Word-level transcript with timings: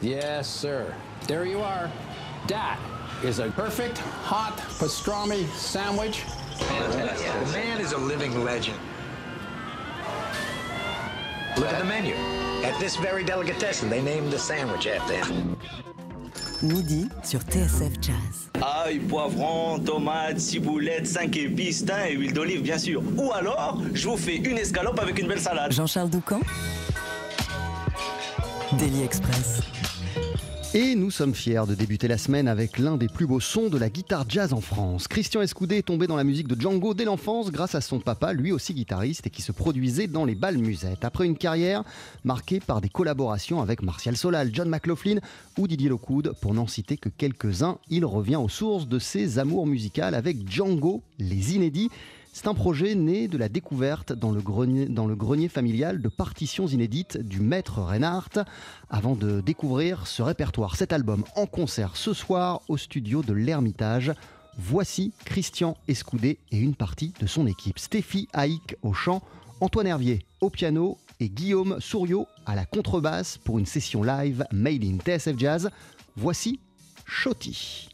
Yes, 0.00 0.48
sir. 0.48 0.94
There 1.26 1.44
you 1.44 1.60
are. 1.60 1.90
That 2.48 2.78
is 3.22 3.38
a 3.38 3.50
perfect 3.50 3.98
hot 3.98 4.56
pastrami 4.78 5.46
sandwich. 5.54 6.20
Fantastic. 6.58 7.46
The 7.46 7.52
man 7.52 7.80
is 7.80 7.92
a 7.92 7.98
living 7.98 8.44
legend. 8.44 8.78
Look 11.56 11.68
at 11.68 11.78
the 11.78 11.84
menu. 11.84 12.14
At 12.64 12.78
this 12.80 12.96
very 12.96 13.24
delicatessen, 13.24 13.88
they 13.88 14.02
named 14.02 14.32
the 14.32 14.38
sandwich 14.38 14.86
after 14.86 15.14
him. 15.14 15.56
Midi 16.62 17.08
sur 17.22 17.40
TSF 17.40 18.00
Jazz. 18.00 18.50
Ail, 18.56 19.00
poivron, 19.00 19.78
tomates, 19.84 20.40
ciboulette, 20.40 21.06
5 21.06 21.36
épices, 21.36 21.84
thym 21.84 22.06
et 22.08 22.14
huile 22.14 22.32
d'olive, 22.32 22.62
bien 22.62 22.78
sûr. 22.78 23.02
Ou 23.18 23.32
alors, 23.32 23.80
je 23.92 24.08
vous 24.08 24.16
fais 24.16 24.36
une 24.36 24.58
escalope 24.58 24.98
avec 24.98 25.18
une 25.18 25.28
belle 25.28 25.40
salade. 25.40 25.72
Jean-Charles 25.72 26.10
Doucan 26.10 26.40
Daily 28.78 29.02
Express. 29.02 29.60
Et 30.74 30.94
nous 30.96 31.10
sommes 31.10 31.34
fiers 31.34 31.62
de 31.68 31.74
débuter 31.74 32.08
la 32.08 32.18
semaine 32.18 32.48
avec 32.48 32.78
l'un 32.78 32.96
des 32.96 33.08
plus 33.08 33.26
beaux 33.26 33.38
sons 33.38 33.68
de 33.68 33.78
la 33.78 33.90
guitare 33.90 34.24
jazz 34.28 34.52
en 34.52 34.60
France. 34.60 35.06
Christian 35.06 35.42
Escoudé 35.42 35.78
est 35.78 35.82
tombé 35.82 36.06
dans 36.06 36.16
la 36.16 36.24
musique 36.24 36.48
de 36.48 36.60
Django 36.60 36.94
dès 36.94 37.04
l'enfance 37.04 37.52
grâce 37.52 37.74
à 37.74 37.80
son 37.80 38.00
papa, 38.00 38.32
lui 38.32 38.52
aussi 38.52 38.74
guitariste 38.74 39.26
et 39.26 39.30
qui 39.30 39.42
se 39.42 39.52
produisait 39.52 40.06
dans 40.06 40.24
les 40.24 40.34
balles 40.34 40.58
musettes. 40.58 41.04
Après 41.04 41.26
une 41.26 41.36
carrière 41.36 41.84
marquée 42.24 42.58
par 42.58 42.80
des 42.80 42.88
collaborations 42.88 43.60
avec 43.60 43.82
Martial 43.82 44.16
Solal, 44.16 44.50
John 44.52 44.68
McLaughlin 44.68 45.20
ou 45.58 45.68
Didier 45.68 45.90
Lockwood, 45.90 46.34
pour 46.40 46.54
n'en 46.54 46.66
citer 46.66 46.96
que 46.96 47.08
quelques-uns, 47.08 47.78
il 47.90 48.04
revient 48.04 48.36
aux 48.36 48.48
sources 48.48 48.88
de 48.88 48.98
ses 48.98 49.38
amours 49.38 49.66
musicales 49.66 50.14
avec 50.14 50.50
Django, 50.50 51.02
les 51.18 51.54
inédits. 51.54 51.90
C'est 52.34 52.48
un 52.48 52.54
projet 52.54 52.96
né 52.96 53.28
de 53.28 53.38
la 53.38 53.48
découverte 53.48 54.12
dans 54.12 54.32
le, 54.32 54.40
grenier, 54.42 55.48
familial 55.48 56.02
de 56.02 56.08
partitions 56.08 56.66
inédites 56.66 57.16
du 57.16 57.38
maître 57.38 57.80
Reinhardt 57.80 58.44
avant 58.90 59.14
de 59.14 59.40
découvrir 59.40 60.08
ce 60.08 60.20
répertoire, 60.20 60.74
cet 60.74 60.92
album 60.92 61.22
en 61.36 61.46
concert 61.46 61.96
ce 61.96 62.12
soir 62.12 62.60
au 62.66 62.76
studio 62.76 63.22
de 63.22 63.32
l'Ermitage. 63.32 64.12
Voici 64.58 65.12
Christian 65.24 65.76
Escoudé 65.86 66.40
et 66.50 66.58
une 66.58 66.74
partie 66.74 67.14
de 67.20 67.26
son 67.28 67.46
équipe. 67.46 67.78
Stéphie 67.78 68.26
Haïk 68.32 68.74
au 68.82 68.92
chant, 68.92 69.22
Antoine 69.60 69.86
Hervier 69.86 70.26
au 70.40 70.50
piano 70.50 70.98
et 71.20 71.28
Guillaume 71.28 71.76
Souriau 71.78 72.26
à 72.46 72.56
la 72.56 72.66
contrebasse 72.66 73.38
pour 73.38 73.60
une 73.60 73.66
session 73.66 74.02
live 74.02 74.44
made 74.50 74.82
in 74.82 74.98
TSF 74.98 75.38
Jazz. 75.38 75.70
Voici 76.16 76.58
Shoti. 77.06 77.88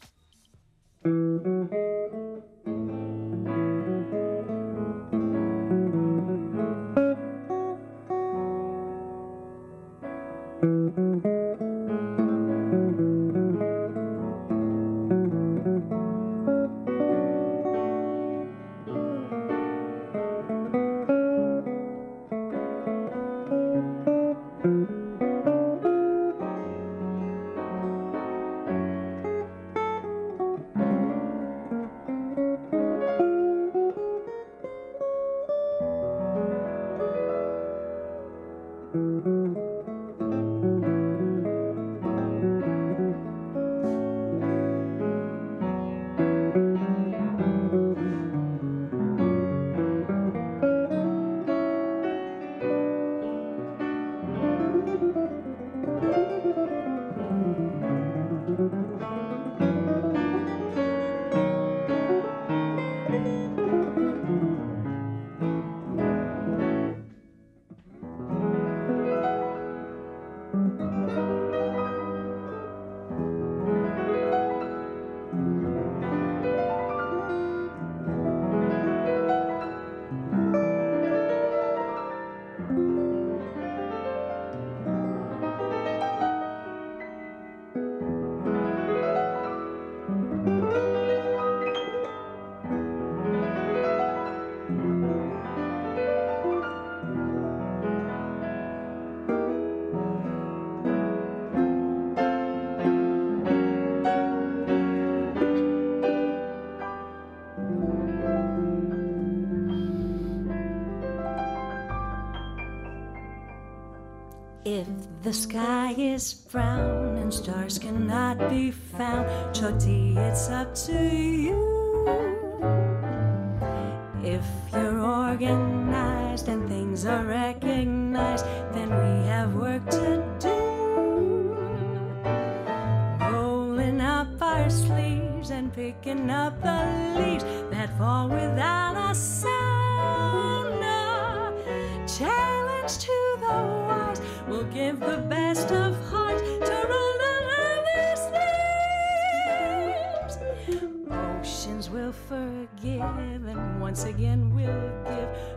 The 115.23 115.33
sky 115.33 115.93
is 115.97 116.33
brown 116.33 117.15
and 117.17 117.31
stars 117.31 117.77
cannot 117.77 118.39
be 118.49 118.71
found, 118.71 119.53
Choti, 119.53 120.15
it's 120.17 120.49
up 120.49 120.73
to 120.73 120.93
you. 120.93 121.70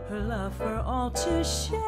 Her 0.09 0.19
love 0.19 0.53
for 0.55 0.75
all 0.85 1.09
to 1.09 1.43
share. 1.43 1.79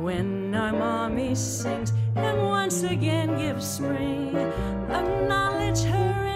When 0.00 0.54
our 0.54 0.72
mommy 0.72 1.34
sings 1.34 1.92
and 2.16 2.42
once 2.42 2.82
again 2.82 3.36
gives 3.38 3.66
spring, 3.66 4.36
acknowledge 4.36 5.82
her 5.82 6.31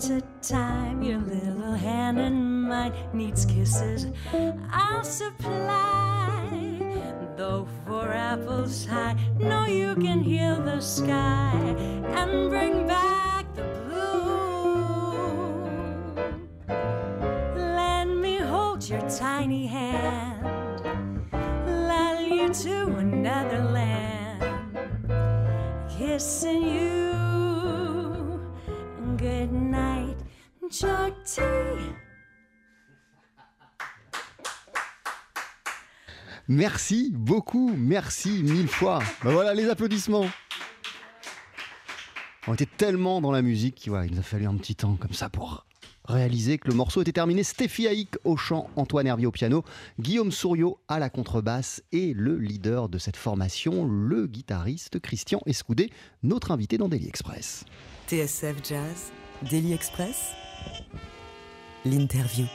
to 0.00 0.22
time, 0.40 1.02
your 1.02 1.18
little 1.18 1.74
hand 1.74 2.18
in 2.18 2.62
mine 2.62 2.94
needs 3.12 3.44
kisses. 3.44 4.06
I'll 4.72 5.04
supply, 5.04 6.48
though 7.36 7.68
for 7.86 8.10
apples 8.10 8.86
high, 8.86 9.16
no, 9.38 9.66
you 9.66 9.94
can 9.96 10.22
heal 10.22 10.56
the 10.62 10.80
sky 10.80 11.52
and 12.16 12.48
bring 12.48 12.86
back. 12.86 13.29
Merci 36.48 37.12
beaucoup, 37.14 37.72
merci 37.76 38.42
mille 38.42 38.66
fois. 38.66 38.98
Ben 39.22 39.30
voilà 39.30 39.54
les 39.54 39.68
applaudissements. 39.68 40.26
On 42.48 42.54
était 42.54 42.66
tellement 42.66 43.20
dans 43.20 43.30
la 43.30 43.42
musique 43.42 43.76
qu'il 43.76 43.92
nous 43.92 44.18
a 44.18 44.22
fallu 44.22 44.46
un 44.46 44.56
petit 44.56 44.74
temps 44.74 44.96
comme 44.96 45.12
ça 45.12 45.28
pour 45.28 45.64
réaliser 46.06 46.58
que 46.58 46.68
le 46.68 46.74
morceau 46.74 47.02
était 47.02 47.12
terminé. 47.12 47.44
Stéphie 47.44 47.86
Haïk 47.86 48.16
au 48.24 48.36
chant, 48.36 48.68
Antoine 48.74 49.06
Hervier 49.06 49.26
au 49.26 49.30
piano, 49.30 49.62
Guillaume 50.00 50.32
Souriau 50.32 50.80
à 50.88 50.98
la 50.98 51.10
contrebasse 51.10 51.82
et 51.92 52.14
le 52.14 52.36
leader 52.36 52.88
de 52.88 52.98
cette 52.98 53.16
formation, 53.16 53.86
le 53.86 54.26
guitariste 54.26 54.98
Christian 54.98 55.40
Escoudé, 55.46 55.90
notre 56.24 56.50
invité 56.50 56.78
dans 56.78 56.88
Daily 56.88 57.06
Express. 57.06 57.64
TSF 58.08 58.56
Jazz, 58.68 59.12
Daily 59.48 59.72
Express, 59.72 60.32
l'interview. 61.84 62.46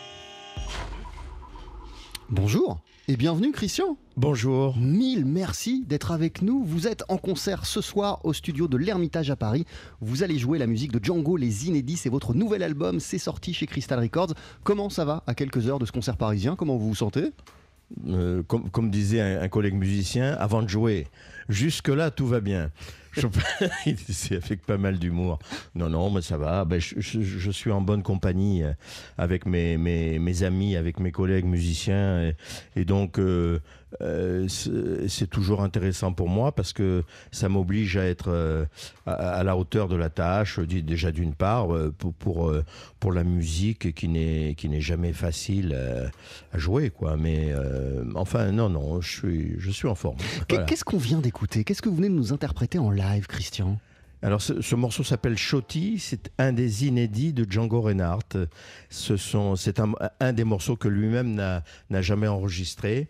Bonjour 2.30 2.80
et 3.08 3.18
bienvenue 3.18 3.52
Christian. 3.52 3.98
Bonjour. 4.18 4.78
Mille 4.78 5.26
merci 5.26 5.84
d'être 5.86 6.12
avec 6.12 6.42
nous. 6.42 6.64
Vous 6.64 6.88
êtes 6.88 7.04
en 7.08 7.18
concert 7.18 7.66
ce 7.66 7.82
soir 7.82 8.20
au 8.24 8.34
studio 8.34 8.68
de 8.68 8.78
l'Ermitage 8.78 9.30
à 9.30 9.36
Paris. 9.36 9.66
Vous 10.00 10.24
allez 10.24 10.38
jouer 10.38 10.58
la 10.58 10.68
musique 10.68 10.92
de 10.92 11.04
Django 11.04 11.38
Les 11.38 11.68
Inédits. 11.68 11.98
C'est 11.98 12.10
votre 12.10 12.34
nouvel 12.34 12.64
album. 12.64 13.00
C'est 13.00 13.18
sorti 13.18 13.54
chez 13.54 13.68
Crystal 13.68 14.00
Records. 14.00 14.34
Comment 14.64 14.90
ça 14.90 15.06
va 15.06 15.24
à 15.28 15.36
quelques 15.36 15.68
heures 15.68 15.80
de 15.80 15.86
ce 15.86 15.92
concert 15.92 16.18
parisien? 16.18 16.56
Comment 16.56 16.78
vous 16.78 16.90
vous 16.90 16.96
sentez? 16.96 17.32
Euh, 18.08 18.42
comme, 18.44 18.70
comme 18.72 18.90
disait 18.90 19.22
un, 19.22 19.42
un 19.42 19.48
collègue 19.48 19.76
musicien, 19.76 20.34
avant 20.34 20.64
de 20.64 20.70
jouer, 20.70 21.08
jusque-là, 21.50 22.10
tout 22.10 22.26
va 22.26 22.40
bien. 22.40 22.72
Je- 23.16 23.28
Il 23.86 23.96
disait 23.96 24.36
avec 24.38 24.66
pas 24.66 24.78
mal 24.78 24.98
d'humour. 25.00 25.40
Non, 25.76 25.90
non, 25.90 26.10
mais 26.12 26.22
ça 26.22 26.38
va. 26.38 26.66
Ben, 26.66 26.80
je, 26.80 27.00
je- 27.00 27.22
je 27.22 27.52
suis 27.52 27.72
en 27.72 27.82
bonne 27.82 28.04
compagnie 28.04 28.64
euh, 28.64 28.72
avec 29.18 29.46
mes, 29.46 29.78
mes, 29.78 30.20
mes 30.20 30.44
amis, 30.44 30.76
avec 30.76 31.00
mes 31.00 31.12
collègues 31.12 31.46
musiciens. 31.46 32.22
Et, 32.24 32.36
et 32.82 32.86
donc, 32.86 33.20
euh, 33.20 33.60
euh, 34.02 34.48
c'est 34.50 35.30
toujours 35.30 35.62
intéressant 35.62 36.12
pour 36.12 36.28
moi 36.28 36.54
parce 36.54 36.74
que 36.74 37.04
ça 37.32 37.48
m'oblige 37.48 37.96
à 37.96 38.04
être 38.06 38.30
euh, 38.30 38.66
à, 39.06 39.14
à 39.14 39.44
la 39.44 39.56
hauteur 39.56 39.88
de 39.88 39.96
la 39.96 40.10
tâche, 40.10 40.60
déjà 40.60 41.12
d'une 41.12 41.34
part, 41.34 41.68
pour, 41.98 42.14
pour, 42.14 42.52
pour 43.00 43.12
la 43.14 43.24
musique 43.24 43.94
qui 43.96 44.08
n'est 44.10 44.56
jamais 44.82 45.14
facile 45.14 45.78
à 46.52 46.58
jouer. 46.58 46.90
quoi. 46.90 47.16
Mais 47.16 47.54
enfin, 48.16 48.52
non, 48.52 48.70
non, 48.70 49.00
je 49.00 49.10
suis, 49.20 49.56
je 49.60 49.72
suis 49.72 49.88
en 49.88 49.96
forme. 49.96 50.18
Voilà. 50.50 50.66
Qu'est-ce 50.66 50.84
qu'on 50.84 50.98
vient 50.98 51.20
d'écouter? 51.20 51.64
Qu'est-ce 51.64 51.82
que 51.82 51.88
vous 51.90 51.96
venez 51.96 52.10
de 52.10 52.14
nous 52.16 52.34
interpréter 52.34 52.80
en 52.80 52.90
live, 52.92 53.05
Christian 53.28 53.80
Alors 54.22 54.42
ce, 54.42 54.62
ce 54.62 54.76
morceau 54.76 55.04
s'appelle 55.04 55.38
Shoti, 55.38 56.00
c'est 56.00 56.32
un 56.38 56.54
des 56.54 56.86
inédits 56.86 57.34
de 57.34 57.50
Django 57.50 57.82
Reinhardt. 57.82 58.48
C'est 58.90 59.80
un, 59.80 59.94
un 60.20 60.34
des 60.34 60.44
morceaux 60.44 60.76
que 60.76 60.88
lui-même 60.88 61.34
n'a, 61.34 61.64
n'a 61.90 62.02
jamais 62.02 62.28
enregistré 62.28 63.10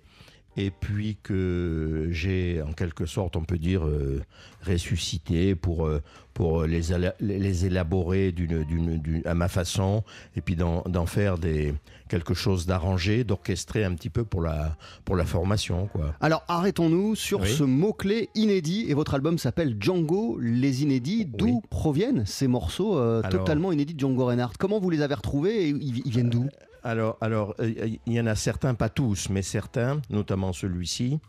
et 0.57 0.71
puis 0.71 1.17
que 1.21 2.07
j'ai 2.11 2.61
en 2.61 2.73
quelque 2.73 3.05
sorte, 3.05 3.35
on 3.35 3.43
peut 3.43 3.57
dire, 3.57 3.85
euh, 3.85 4.23
ressuscité 4.65 5.55
pour, 5.55 5.85
euh, 5.85 6.01
pour 6.35 6.63
les, 6.65 6.91
ala- 6.91 7.15
les 7.21 7.65
élaborer 7.65 8.31
d'une, 8.33 8.63
d'une, 8.65 8.97
d'une- 8.99 9.21
à 9.25 9.33
ma 9.33 9.47
façon 9.47 10.03
et 10.35 10.41
puis 10.41 10.55
d'en, 10.57 10.83
d'en 10.85 11.05
faire 11.05 11.37
des, 11.37 11.73
quelque 12.09 12.33
chose 12.33 12.65
d'arrangé, 12.67 13.23
d'orchestré 13.23 13.85
un 13.85 13.93
petit 13.95 14.09
peu 14.09 14.25
pour 14.25 14.41
la, 14.41 14.75
pour 15.05 15.15
la 15.15 15.25
formation. 15.25 15.87
Quoi. 15.93 16.13
Alors 16.19 16.43
arrêtons-nous 16.49 17.15
sur 17.15 17.39
Oui. 17.39 17.47
ce 17.49 17.63
mot-clé 17.63 18.29
inédit 18.35 18.85
et 18.89 18.93
votre 18.93 19.13
album 19.15 19.37
s'appelle 19.37 19.77
Django 19.79 20.37
Les 20.41 20.83
Inédits. 20.83 21.25
D'où 21.25 21.45
Oui. 21.45 21.53
proviennent 21.69 22.25
ces 22.25 22.47
morceaux 22.47 22.97
euh, 22.97 23.21
Alors- 23.23 23.39
totalement 23.45 23.71
inédits 23.71 23.93
de 23.93 23.99
Django 24.01 24.25
Reinhardt? 24.25 24.55
Comment 24.59 24.79
vous 24.81 24.89
les 24.89 25.01
avez 25.01 25.13
retrouvés 25.15 25.63
et 25.63 25.69
ils, 25.69 26.01
ils 26.05 26.11
viennent 26.11 26.29
d'où? 26.29 26.47
Alors, 26.85 27.17
alors, 27.19 27.55
euh, 27.59 27.87
il 28.05 28.13
y 28.13 28.21
en 28.21 28.27
a 28.27 28.35
certains, 28.35 28.75
pas 28.75 28.89
tous, 28.89 29.29
mais 29.29 29.41
certains, 29.41 30.01
notamment 30.11 30.53
celui-ci. 30.53 31.19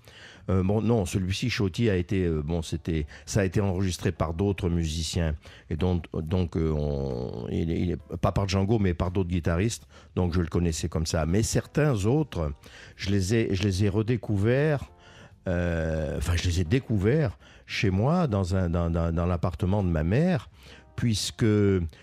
Euh, 0.51 0.63
bon, 0.63 0.83
non, 0.83 1.07
celui-ci, 1.07 1.49
Chotti, 1.49 1.89
a 1.89 1.97
été, 1.97 2.25
euh, 2.27 2.43
bon, 2.43 2.61
c'était, 2.61 3.07
ça 3.25 3.41
a 3.41 3.45
été 3.45 3.63
enregistré 3.63 4.13
par 4.13 4.35
d'autres 4.35 4.69
musiciens, 4.69 5.35
et 5.71 5.77
donc, 5.77 6.05
donc, 6.13 6.59
euh, 6.59 6.71
on- 6.73 7.49
il, 7.51 7.97
pas 8.21 8.33
par 8.33 8.47
Django, 8.47 8.79
mais 8.79 8.93
par 8.93 9.11
d'autres 9.11 9.31
guitaristes, 9.31 9.87
donc 10.15 10.35
je 10.35 10.43
le 10.43 10.47
connaissais 10.49 10.91
comme 10.91 11.07
ça. 11.07 11.25
Mais 11.25 11.43
certains 11.43 12.05
autres, 12.05 12.53
je 12.97 13.09
les 13.11 13.35
ai, 13.35 13.55
je 13.55 13.63
les 13.63 13.85
ai 13.85 13.89
redécouverts. 13.89 14.85
euh, 15.49 16.19
Enfin, 16.19 16.35
je 16.37 16.45
les 16.49 16.61
ai 16.61 16.65
découverts 16.65 17.39
chez 17.67 17.89
moi, 17.91 18.27
dans 18.27 18.55
un, 18.57 18.69
dans- 18.69 18.91
dans 18.91 19.27
l'appartement 19.27 19.83
de 19.83 19.89
ma 19.89 20.03
mère, 20.05 20.51
puisque 20.97 21.45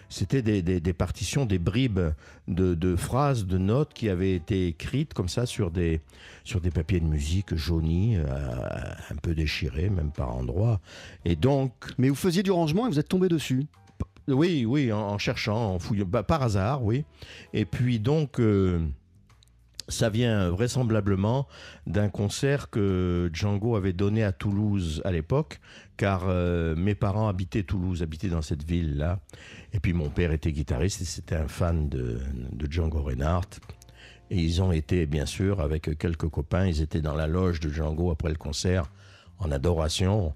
c'était 0.10 0.42
des, 0.42 0.62
des- 0.62 0.80
des 0.80 0.94
partitions, 0.94 1.46
des 1.46 1.60
bribes 1.60 2.00
de, 2.48 2.76
de 2.76 2.96
phrases, 2.96 3.46
de 3.46 3.58
notes 3.58 3.94
qui 3.94 4.08
avaient 4.10 4.34
été 4.36 4.68
écrites 4.68 5.14
comme 5.14 5.28
ça 5.30 5.46
sur 5.46 5.72
des, 5.72 6.00
sur 6.44 6.62
des 6.62 6.72
papiers 6.72 7.00
de 7.00 7.06
musique 7.06 7.56
jaunis, 7.56 8.16
euh, 8.18 8.26
un 9.10 9.16
peu 9.22 9.34
déchirés, 9.36 9.90
même 9.90 10.12
par 10.12 10.36
endroits. 10.36 10.80
Et 11.26 11.36
donc, 11.36 11.74
Mais 11.98 12.10
vous 12.10 12.16
faisiez 12.16 12.44
du 12.44 12.52
rangement 12.52 12.86
et 12.86 12.90
vous 12.90 13.00
êtes 13.00 13.10
tombé 13.10 13.28
dessus. 13.28 13.66
oui, 14.28 14.66
oui, 14.66 14.92
en, 14.94 15.00
en 15.00 15.18
cherchant, 15.18 15.74
en 15.76 15.80
fouillant, 15.80 16.06
bah, 16.08 16.24
par 16.24 16.44
hasard, 16.44 16.84
oui. 16.84 17.04
Et 17.54 17.66
puis 17.66 18.00
donc, 18.00 18.40
euh, 18.40 18.80
ça 19.88 20.10
vient 20.10 20.50
vraisemblablement 20.50 21.48
d'un 21.88 22.10
concert 22.10 22.70
que 22.70 23.30
Django 23.34 23.76
avait 23.76 23.94
donné 23.94 24.24
à 24.24 24.32
Toulouse 24.32 25.02
à 25.06 25.12
l'époque, 25.12 25.60
car 25.98 26.24
euh, 26.28 26.76
mes 26.76 26.96
parents 26.96 27.28
habitaient 27.28 27.64
Toulouse, 27.64 28.02
habitaient 28.02 28.30
dans 28.30 28.42
cette 28.42 28.64
ville-là. 28.64 29.20
Et 29.74 29.80
puis 29.80 29.94
mon 29.94 30.10
père 30.10 30.32
était 30.32 30.52
guitariste 30.52 31.02
et 31.02 31.06
c'était 31.06 31.36
un 31.36 31.48
fan 31.48 31.90
de, 31.90 32.20
de 32.52 32.72
Django 32.72 33.02
Reinhardt. 33.02 33.60
Et 34.30 34.38
ils 34.38 34.62
ont 34.62 34.72
été, 34.72 35.06
bien 35.06 35.26
sûr, 35.26 35.62
avec 35.62 35.98
quelques 35.98 36.30
copains, 36.30 36.66
ils 36.66 36.82
étaient 36.82 37.02
dans 37.02 37.16
la 37.16 37.28
loge 37.28 37.60
de 37.60 37.70
Django 37.70 38.10
après 38.10 38.30
le 38.30 38.36
concert, 38.36 38.90
en 39.40 39.52
adoration. 39.52 40.34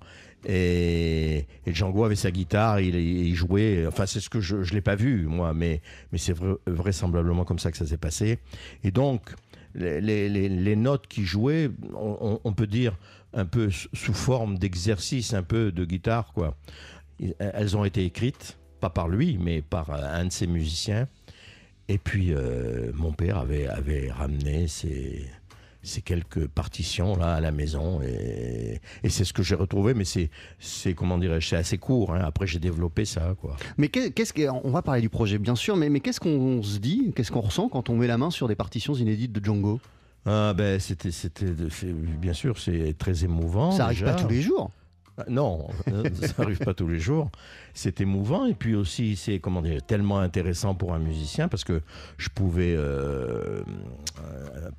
Et, 0.50 1.46
et 1.66 1.74
Django 1.74 2.06
avait 2.06 2.16
sa 2.16 2.32
guitare, 2.32 2.80
il, 2.80 3.36
jouait, 3.36 3.86
enfin 3.86 4.06
c'est 4.06 4.22
ce 4.22 4.30
que 4.30 4.39
je 4.39 4.56
ne 4.56 4.63
l'ai 4.63 4.82
pas 4.82 4.96
vu, 4.96 5.27
moi, 5.27 5.54
mais, 5.54 5.82
mais 6.13 6.18
c'est 6.18 6.32
vrai- 6.32 6.56
vraisemblablement 6.66 7.44
comme 7.44 7.60
ça 7.60 7.70
que 7.70 7.77
ça 7.77 7.86
s'est 7.86 7.98
passé. 7.98 8.39
Et 8.86 8.92
donc, 8.92 9.34
les, 9.75 10.75
notes 10.77 11.08
qu'il 11.08 11.25
jouait, 11.25 11.70
on, 11.94 12.54
peut 12.54 12.66
dire 12.66 12.98
un 13.34 13.46
peu 13.46 13.70
sous 13.70 14.13
forme 14.13 14.58
d'exercice, 14.58 15.34
un 15.34 15.44
peu 15.44 15.74
de 15.74 15.84
guitare, 15.84 16.32
quoi. 16.34 16.56
Elles 17.39 17.75
ont 17.75 17.84
été 17.84 18.06
écrites, 18.06 18.58
pas 18.80 18.89
par 18.89 19.10
lui, 19.10 19.38
mais 19.42 19.62
par 19.62 19.89
euh, 19.89 20.01
un 20.01 20.25
de 20.25 20.32
ses 20.32 20.48
musiciens. 20.48 21.08
Et 21.89 21.98
puis, 21.98 22.34
euh, 22.34 22.92
mon 22.94 23.12
père 23.12 23.38
avait, 23.38 23.68
avait 23.68 24.12
ramené 24.12 24.68
ces, 24.68 25.25
ces 25.88 26.01
quelques 26.01 26.48
partitions 26.48 27.15
là 27.15 27.34
à 27.36 27.41
la 27.41 27.51
maison. 27.51 28.01
Et, 28.01 28.79
et 29.03 29.10
c'est 29.10 29.24
ce 29.25 29.34
que 29.34 29.41
j'ai 29.44 29.56
retrouvé, 29.56 29.94
mais 29.94 30.06
c'est, 30.06 30.29
c'est 30.60 30.94
comment 30.94 31.17
dirais-je, 31.17 31.48
c'est 31.48 31.56
assez 31.56 31.77
court. 31.77 32.13
hein. 32.13 32.22
Après, 32.24 32.46
j'ai 32.48 32.60
développé 32.60 33.06
ça, 33.06 33.36
quoi. 33.39 33.56
Mais 33.77 33.88
qu'est- 33.88 34.12
qu'est-ce 34.12 34.34
que, 34.34 34.48
on 34.50 34.70
va 34.72 34.82
parler 34.82 35.01
du 35.01 35.10
projet 35.10 35.38
bien 35.38 35.56
sûr, 35.56 35.75
mais, 35.77 35.89
mais 35.89 36.00
qu'est-ce 36.00 36.20
qu'on 36.20 36.62
se 36.62 36.77
dit, 36.79 37.13
qu'est-ce 37.15 37.32
qu'on 37.32 37.41
ressent 37.41 37.70
quand 37.70 37.89
on 37.89 37.96
met 37.96 38.08
la 38.08 38.17
main 38.17 38.29
sur 38.29 38.48
des 38.48 38.56
partitions 38.56 38.94
inédites 38.94 39.32
de 39.32 39.44
Django? 39.44 39.79
Ah, 40.25 40.53
ben, 40.53 40.79
c'était, 40.79 41.12
c'était, 41.12 41.46
bien 41.46 42.34
sûr, 42.34 42.60
c'est 42.60 42.96
très 42.98 43.24
émouvant. 43.24 43.72
Ça 43.72 43.86
arrive 43.86 44.00
déjà. 44.01 44.13
pas 44.13 44.22
tous 44.22 44.27
les 44.27 44.41
jours. 44.41 44.72
Ah, 45.17 45.24
Non, 45.29 45.67
euh, 45.88 46.03
ça 46.22 46.44
arrive 46.44 46.60
pas 46.60 46.74
tous 46.74 46.88
les 46.88 47.00
jours. 47.00 47.32
C'est 47.74 48.01
émouvant 48.01 48.46
et 48.46 48.53
puis 48.53 48.75
aussi 48.75 49.15
c'est 49.15 49.39
comment 49.39 49.62
dire 49.63 49.82
tellement 49.82 50.20
intéressant 50.20 50.75
pour 50.75 50.94
un 50.94 51.00
musicien 51.00 51.48
parce 51.48 51.63
que 51.63 51.82
je 52.17 52.29
pouvais 52.29 52.75
euh, 52.75 53.62
euh, 54.20 54.70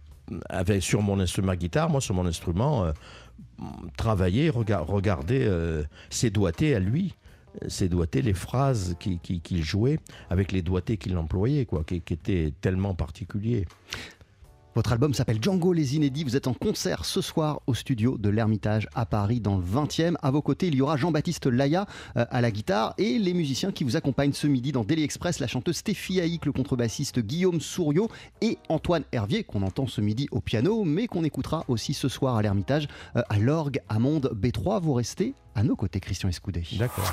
avec 0.48 0.82
sur 0.82 1.02
mon 1.02 1.20
instrument 1.20 1.54
guitare, 1.54 1.90
moi 1.90 2.00
sur 2.00 2.14
mon 2.14 2.26
instrument 2.26 2.84
euh, 2.84 2.92
travailler, 3.96 4.50
rega- 4.50 4.80
regarder 4.80 5.44
euh, 5.46 5.82
ses 6.10 6.30
doigtés 6.30 6.74
à 6.74 6.78
lui, 6.80 7.14
ses 7.66 7.88
doigtés, 7.88 8.22
les 8.22 8.34
phrases 8.34 8.94
qu'il 9.00 9.18
qui, 9.18 9.40
qu'il 9.40 9.62
jouait 9.64 9.98
avec 10.30 10.52
les 10.52 10.62
doigtés 10.62 10.96
qu'il 10.96 11.16
employait 11.16 11.66
quoi, 11.66 11.82
qui, 11.84 12.00
qui 12.00 12.14
étaient 12.14 12.52
tellement 12.60 12.94
particuliers. 12.94 13.66
Votre 14.78 14.92
album 14.92 15.12
s'appelle 15.12 15.42
Django 15.42 15.72
les 15.72 15.96
Inédits. 15.96 16.22
Vous 16.22 16.36
êtes 16.36 16.46
en 16.46 16.54
concert 16.54 17.04
ce 17.04 17.20
soir 17.20 17.62
au 17.66 17.74
studio 17.74 18.16
de 18.16 18.28
l'Ermitage 18.28 18.88
à 18.94 19.06
Paris 19.06 19.40
dans 19.40 19.56
le 19.56 19.64
20e. 19.64 20.14
À 20.22 20.30
vos 20.30 20.40
côtés, 20.40 20.68
il 20.68 20.76
y 20.76 20.80
aura 20.80 20.96
Jean-Baptiste 20.96 21.46
Laya 21.46 21.84
euh, 22.16 22.24
à 22.30 22.40
la 22.40 22.52
guitare 22.52 22.94
et 22.96 23.18
les 23.18 23.34
musiciens 23.34 23.72
qui 23.72 23.82
vous 23.82 23.96
accompagnent 23.96 24.34
ce 24.34 24.46
midi 24.46 24.70
dans 24.70 24.84
Daily 24.84 25.02
Express, 25.02 25.40
la 25.40 25.48
chanteuse 25.48 25.78
Stéphie 25.78 26.20
Haïk, 26.20 26.46
le 26.46 26.52
contrebassiste 26.52 27.18
Guillaume 27.18 27.60
Souriau 27.60 28.08
et 28.40 28.56
Antoine 28.68 29.02
Hervier 29.10 29.42
qu'on 29.42 29.62
entend 29.62 29.88
ce 29.88 30.00
midi 30.00 30.28
au 30.30 30.40
piano 30.40 30.84
mais 30.84 31.08
qu'on 31.08 31.24
écoutera 31.24 31.64
aussi 31.66 31.92
ce 31.92 32.08
soir 32.08 32.36
à 32.36 32.42
l'Ermitage 32.42 32.86
euh, 33.16 33.22
à 33.28 33.40
l'orgue 33.40 33.80
à 33.88 33.98
Monde 33.98 34.30
B3. 34.40 34.80
Vous 34.80 34.92
restez 34.92 35.34
à 35.56 35.64
nos 35.64 35.74
côtés, 35.74 35.98
Christian 35.98 36.28
Escoudé. 36.28 36.62
D'accord. 36.78 37.12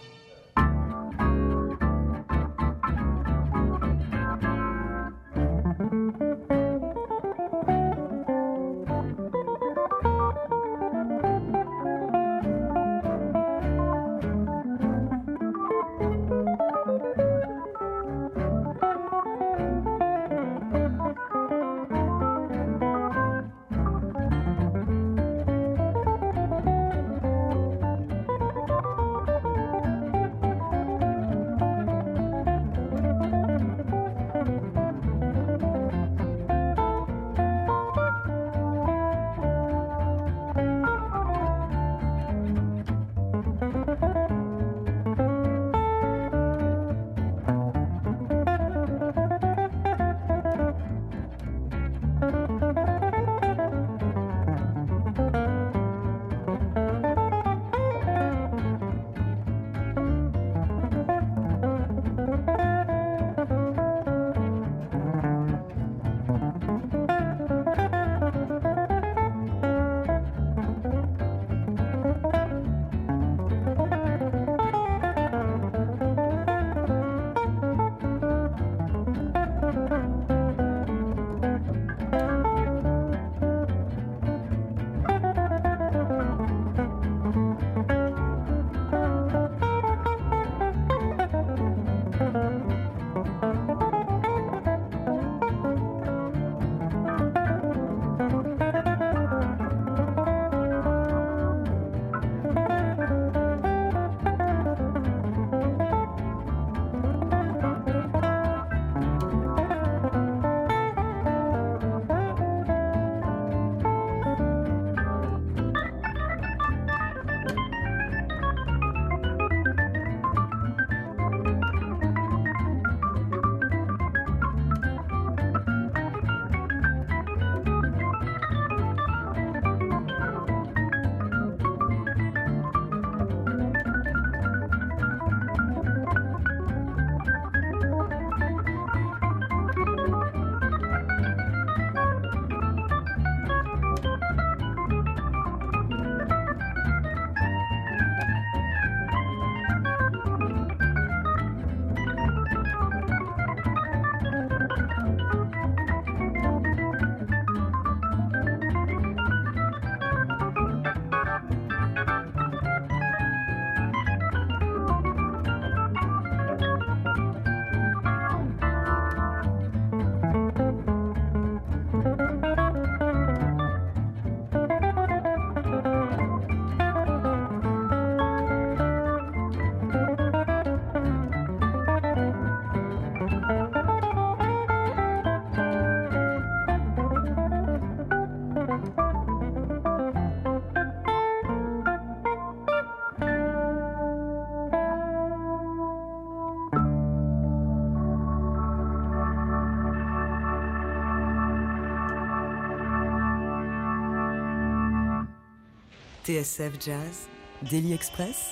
TSF 206.35 206.71
Jazz, 206.79 207.27
Daily 207.69 207.91
Express, 207.91 208.51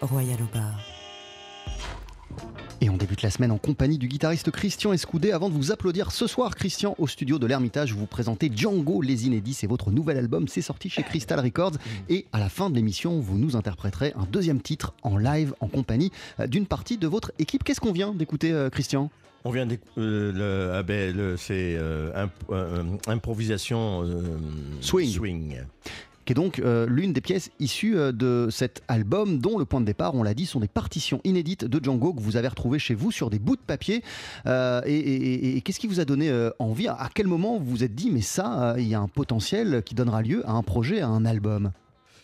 Royal 0.00 0.36
au 0.42 0.52
bar. 0.52 0.74
Et 2.80 2.90
on 2.90 2.96
débute 2.96 3.22
la 3.22 3.30
semaine 3.30 3.52
en 3.52 3.56
compagnie 3.58 3.98
du 3.98 4.08
guitariste 4.08 4.50
Christian 4.50 4.92
Escoudé. 4.92 5.30
Avant 5.30 5.48
de 5.48 5.54
vous 5.54 5.70
applaudir 5.70 6.10
ce 6.10 6.26
soir, 6.26 6.56
Christian, 6.56 6.96
au 6.98 7.06
studio 7.06 7.38
de 7.38 7.46
l'Ermitage, 7.46 7.92
vous 7.92 8.06
présentez 8.06 8.50
Django 8.52 9.00
Les 9.00 9.26
Inédits. 9.28 9.54
C'est 9.54 9.68
votre 9.68 9.92
nouvel 9.92 10.16
album, 10.16 10.48
c'est 10.48 10.60
sorti 10.60 10.88
chez 10.90 11.04
Crystal 11.04 11.38
Records. 11.38 11.74
Et 12.08 12.26
à 12.32 12.40
la 12.40 12.48
fin 12.48 12.68
de 12.68 12.74
l'émission, 12.74 13.20
vous 13.20 13.38
nous 13.38 13.54
interpréterez 13.54 14.12
un 14.16 14.24
deuxième 14.24 14.60
titre 14.60 14.92
en 15.04 15.18
live 15.18 15.54
en 15.60 15.68
compagnie 15.68 16.10
euh, 16.40 16.48
d'une 16.48 16.66
partie 16.66 16.96
de 16.98 17.06
votre 17.06 17.30
équipe. 17.38 17.62
Qu'est-ce 17.62 17.80
qu'on 17.80 17.92
vient 17.92 18.12
d'écouter, 18.12 18.50
euh, 18.50 18.70
Christian? 18.70 19.08
On 19.44 19.50
vient 19.52 19.66
d'écouter. 19.66 19.92
le, 20.00 20.72
ah 20.74 20.82
ben, 20.82 21.36
c'est 21.36 21.76
euh, 21.78 22.10
imp- 22.24 22.32
euh, 22.50 22.82
improvisation 23.06 24.02
euh, 24.02 24.36
Swing. 24.80 25.60
Qui 26.26 26.32
est 26.32 26.34
donc 26.34 26.58
euh, 26.58 26.86
l'une 26.88 27.12
des 27.12 27.20
pièces 27.20 27.50
issues 27.60 27.96
euh, 27.96 28.10
de 28.10 28.48
cet 28.50 28.82
album 28.88 29.38
dont 29.38 29.58
le 29.58 29.64
point 29.64 29.80
de 29.80 29.86
départ, 29.86 30.14
on 30.16 30.24
l'a 30.24 30.34
dit, 30.34 30.44
sont 30.44 30.58
des 30.58 30.68
partitions 30.68 31.20
inédites 31.22 31.64
de 31.64 31.82
Django 31.82 32.12
que 32.12 32.20
vous 32.20 32.36
avez 32.36 32.48
retrouvées 32.48 32.80
chez 32.80 32.94
vous 32.94 33.12
sur 33.12 33.30
des 33.30 33.38
bouts 33.38 33.54
de 33.54 33.60
papier. 33.60 34.02
Euh, 34.46 34.82
et 34.84 35.60
qu'est-ce 35.62 35.78
qui 35.78 35.86
vous 35.86 36.00
a 36.00 36.04
donné 36.04 36.30
envie? 36.58 36.88
À 36.88 37.08
quel 37.14 37.28
moment 37.28 37.58
vous 37.58 37.64
vous 37.64 37.84
êtes 37.84 37.94
dit, 37.94 38.10
mais 38.10 38.20
ça, 38.22 38.74
il 38.76 38.88
y 38.88 38.94
a 38.94 39.00
un 39.00 39.08
potentiel 39.08 39.82
qui 39.84 39.94
donnera 39.94 40.20
lieu 40.22 40.42
à 40.48 40.52
un 40.52 40.62
projet, 40.62 41.00
à 41.00 41.08
un 41.08 41.24
album? 41.24 41.70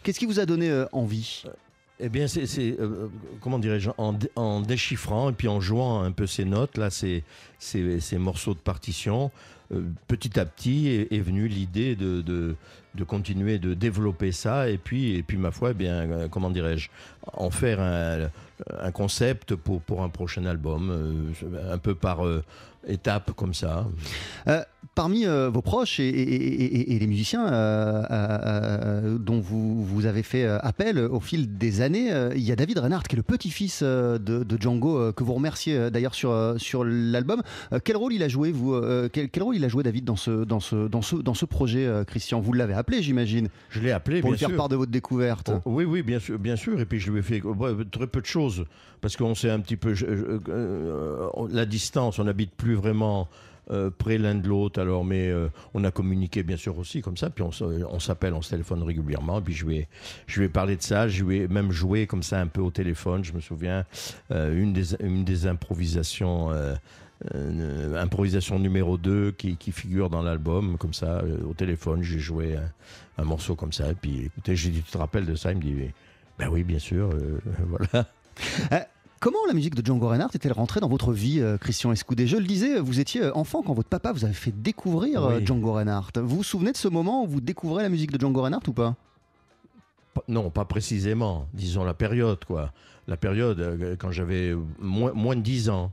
Qu'est-ce 0.02 0.18
qui 0.18 0.26
vous 0.26 0.40
a 0.40 0.46
donné 0.46 0.84
envie? 0.90 1.44
Eh 2.00 2.08
bien, 2.08 2.26
c'est, 2.26 2.76
comment 3.40 3.60
dirais-je, 3.60 3.90
en, 3.98 4.14
dé- 4.14 4.30
en 4.34 4.60
déchiffrant 4.60 5.30
et 5.30 5.32
puis 5.32 5.46
en 5.46 5.60
jouant 5.60 6.02
un 6.02 6.10
peu 6.10 6.26
ces 6.26 6.44
notes, 6.44 6.76
là, 6.76 6.90
ces, 6.90 7.22
ces, 7.58 8.18
morceaux 8.18 8.54
de 8.54 8.58
partition, 8.58 9.30
petit 10.08 10.40
à 10.40 10.44
petit 10.44 10.88
est, 10.88 11.20
venue 11.20 11.46
l'idée 11.46 11.94
de, 11.94 12.56
de 12.94 13.04
continuer 13.04 13.58
de 13.58 13.74
développer 13.74 14.32
ça 14.32 14.68
et 14.68 14.78
puis, 14.78 15.16
et 15.16 15.22
puis 15.22 15.36
ma 15.36 15.50
foi, 15.50 15.70
eh 15.70 15.74
bien, 15.74 15.94
euh, 15.94 16.28
comment 16.28 16.50
dirais-je, 16.50 16.90
en 17.32 17.50
faire 17.50 17.80
un, 17.80 18.90
concept 18.92 19.54
pour, 19.54 20.02
un 20.02 20.08
prochain 20.08 20.44
album, 20.44 20.90
euh, 20.90 21.72
un 21.72 21.78
peu 21.78 21.94
par 21.94 22.20
étapes 22.86 23.32
comme 23.32 23.54
ça. 23.54 23.86
Euh, 24.48 24.62
parmi 24.94 25.24
euh, 25.26 25.48
vos 25.48 25.62
proches 25.62 26.00
et, 26.00 26.08
et- 26.08 26.64
et- 26.74 26.94
et 26.94 26.98
les 26.98 27.06
musiciens 27.06 27.46
euh, 27.46 28.02
euh, 28.10 28.38
euh, 28.44 29.18
dont 29.18 29.40
vous, 29.40 29.84
vous 29.84 30.06
avez 30.06 30.22
fait 30.22 30.44
appel 30.46 30.98
au 30.98 31.20
fil 31.20 31.56
des 31.56 31.80
années, 31.80 32.12
euh, 32.12 32.32
il 32.34 32.42
y 32.42 32.52
a 32.52 32.56
David 32.56 32.78
Reinhardt 32.78 33.04
qui 33.08 33.14
est 33.14 33.16
le 33.16 33.22
petit-fils 33.22 33.80
euh, 33.82 34.18
de, 34.18 34.42
de 34.42 34.60
Django, 34.60 34.98
euh, 34.98 35.12
que 35.12 35.24
vous 35.24 35.34
remerciez 35.34 35.76
euh, 35.76 35.90
d'ailleurs 35.90 36.14
sur, 36.14 36.30
euh, 36.32 36.58
sur 36.58 36.84
l'album. 36.84 37.42
Euh, 37.72 37.78
quel 37.82 37.96
rôle 37.96 38.12
il 38.12 38.22
a 38.22 38.28
joué, 38.28 38.50
vous 38.52 38.74
euh, 38.74 39.08
quel, 39.12 39.30
quel 39.30 39.42
rôle 39.44 39.56
il 39.56 39.64
a 39.64 39.68
joué, 39.68 39.82
David, 39.82 40.04
dans 40.04 40.16
ce, 40.16 40.44
dans 40.44 40.60
ce, 40.60 40.88
dans 40.88 41.02
ce, 41.02 41.16
dans 41.16 41.34
ce 41.34 41.44
projet, 41.46 41.86
euh, 41.86 42.04
Christian? 42.04 42.40
Vous 42.40 42.52
l'avez 42.52 42.74
appelé, 42.74 43.02
j'imagine, 43.02 43.48
Je 43.70 43.80
l'ai 43.80 43.92
appelé, 43.92 44.20
pour 44.20 44.30
bien 44.30 44.34
lui 44.34 44.38
faire 44.38 44.48
sûr. 44.48 44.56
part 44.58 44.68
de 44.68 44.76
votre 44.76 44.90
découverte. 44.92 45.50
Oh, 45.64 45.70
oui, 45.72 45.84
oui, 45.84 46.02
bien 46.02 46.18
sûr, 46.18 46.38
bien 46.38 46.56
sûr. 46.56 46.80
Et 46.80 46.84
puis 46.86 46.98
je 47.00 47.10
lui 47.10 47.20
ai 47.20 47.22
fait 47.22 47.40
très 47.90 48.06
peu 48.06 48.20
de 48.20 48.26
choses 48.26 48.64
parce 49.00 49.16
qu'on 49.16 49.34
s'est 49.34 49.50
un 49.50 49.58
petit 49.60 49.76
peu 49.76 49.94
je- 49.94 50.06
je- 50.06 50.24
euh, 50.48 51.28
on- 51.34 51.46
la 51.46 51.66
distance. 51.66 52.18
On 52.18 52.24
n'habite 52.24 52.52
plus 52.56 52.71
vraiment 52.74 53.28
euh, 53.70 53.90
près 53.90 54.18
l'un 54.18 54.34
de 54.34 54.48
l'autre. 54.48 54.80
Alors, 54.80 55.04
mais 55.04 55.28
euh, 55.28 55.48
on 55.72 55.84
a 55.84 55.92
communiqué 55.92 56.42
bien 56.42 56.56
sûr 56.56 56.76
aussi 56.78 57.00
comme 57.00 57.16
ça. 57.16 57.30
Puis 57.30 57.44
on, 57.44 57.52
s'appelle, 58.00 58.34
on 58.34 58.42
se 58.42 58.50
téléphone 58.50 58.82
régulièrement. 58.82 59.40
Puis 59.40 59.54
je 59.54 59.68
ai, 59.70 59.88
je 60.26 60.42
ai 60.42 60.48
parlé 60.48 60.76
de 60.76 60.82
ça. 60.82 61.06
Je 61.06 61.24
ai 61.30 61.46
même 61.46 61.70
joué 61.70 62.08
comme 62.08 62.24
ça 62.24 62.40
un 62.40 62.48
peu 62.48 62.60
au 62.60 62.72
téléphone. 62.72 63.22
Je 63.22 63.32
me 63.32 63.40
souviens 63.40 63.84
euh, 64.32 64.60
une 64.60 65.24
des 65.24 65.46
improvisations. 65.46 66.50
improvisation 67.96 68.58
numéro 68.58 68.98
2 68.98 69.30
qui, 69.32 69.72
figure 69.72 70.10
dans 70.10 70.22
l'album, 70.22 70.76
comme 70.76 70.92
ça, 70.92 71.22
au 71.48 71.54
téléphone, 71.54 72.02
j'ai 72.02 72.18
joué 72.18 72.56
un, 73.16 73.24
morceau 73.24 73.54
comme 73.54 73.72
ça, 73.72 73.88
et 73.90 73.94
puis 73.94 74.24
écoutez, 74.24 74.56
j'ai 74.56 74.70
dit, 74.70 74.82
tu 74.82 74.90
te 74.90 74.98
rappelles 74.98 75.26
de 75.26 75.36
ça? 75.36 75.52
Il 75.52 75.58
me 75.58 75.62
dit, 75.62 75.76
ben 76.36 76.48
oui, 76.48 76.64
bien 76.64 76.80
sûr, 76.80 77.10
voilà. 77.68 78.08
Comment 79.22 79.46
la 79.46 79.54
musique 79.54 79.76
de 79.76 79.86
Django 79.86 80.08
Reinhardt 80.08 80.34
est-elle 80.34 80.52
rentrée 80.52 80.80
dans 80.80 80.88
votre 80.88 81.12
vie, 81.12 81.38
euh, 81.38 81.56
Christian 81.56 81.92
Escoudé? 81.92 82.26
Je 82.26 82.36
le 82.36 82.42
disais, 82.42 82.80
vous 82.80 82.98
étiez 82.98 83.22
euh, 83.22 83.36
enfant 83.36 83.62
quand 83.62 83.72
votre 83.72 83.88
papa 83.88 84.10
vous 84.10 84.24
avait 84.24 84.34
fait 84.34 84.50
découvrir 84.50 85.22
euh, 85.22 85.36
Oui. 85.38 85.46
Django 85.46 85.74
Reinhardt. 85.74 86.10
Vous 86.16 86.38
vous 86.38 86.42
souvenez 86.42 86.72
de 86.72 86.76
ce 86.76 86.88
moment 86.88 87.22
où 87.22 87.28
vous 87.28 87.40
découvrez 87.40 87.84
la 87.84 87.88
musique 87.88 88.10
de 88.10 88.18
Django 88.18 88.42
Reinhardt 88.42 88.68
ou 88.68 88.72
pas? 88.72 88.96
Non, 90.26 90.50
pas 90.50 90.64
précisément, 90.64 91.46
disons 91.54 91.84
la 91.84 91.94
période, 91.94 92.44
quoi. 92.44 92.72
La 93.06 93.16
période, 93.16 93.96
quand 94.00 94.10
j'avais 94.10 94.56
moins, 94.80 95.12
moins 95.12 95.36
de 95.36 95.42
10 95.42 95.70
ans, 95.70 95.92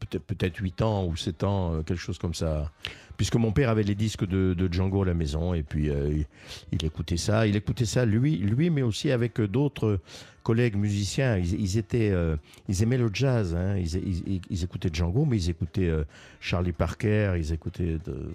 peut-être 0.00 0.24
peut-être 0.24 0.56
8 0.56 0.80
ans 0.80 1.04
ou 1.04 1.14
7 1.14 1.44
ans, 1.44 1.82
quelque 1.84 2.00
chose 2.00 2.16
comme 2.16 2.32
ça. 2.32 2.70
Puisque 3.16 3.36
mon 3.36 3.52
père 3.52 3.68
avait 3.70 3.82
les 3.82 3.94
disques 3.94 4.26
de, 4.26 4.54
de 4.54 4.72
Django 4.72 5.02
à 5.02 5.06
la 5.06 5.14
maison, 5.14 5.54
et 5.54 5.62
puis 5.62 5.90
euh, 5.90 6.10
il, 6.12 6.26
il 6.72 6.84
écoutait 6.84 7.16
ça. 7.16 7.46
Il 7.46 7.54
écoutait 7.56 7.84
ça, 7.84 8.04
lui, 8.04 8.36
lui 8.36 8.70
mais 8.70 8.82
aussi 8.82 9.10
avec 9.10 9.40
d'autres 9.40 10.00
collègues 10.42 10.76
musiciens. 10.76 11.36
Ils, 11.36 11.60
ils 11.60 11.78
étaient, 11.78 12.10
euh, 12.10 12.36
ils 12.68 12.82
aimaient 12.82 12.98
le 12.98 13.10
jazz. 13.12 13.54
hein. 13.54 13.76
Ils, 13.76 13.94
ils- 13.96 14.40
ils 14.50 14.64
écoutaient 14.64 14.90
Django, 14.92 15.24
mais 15.24 15.36
ils 15.36 15.50
écoutaient 15.50 15.88
euh, 15.88 16.04
Charlie 16.40 16.72
Parker, 16.72 17.34
ils 17.38 17.52
écoutaient 17.52 17.98
de- 18.04 18.32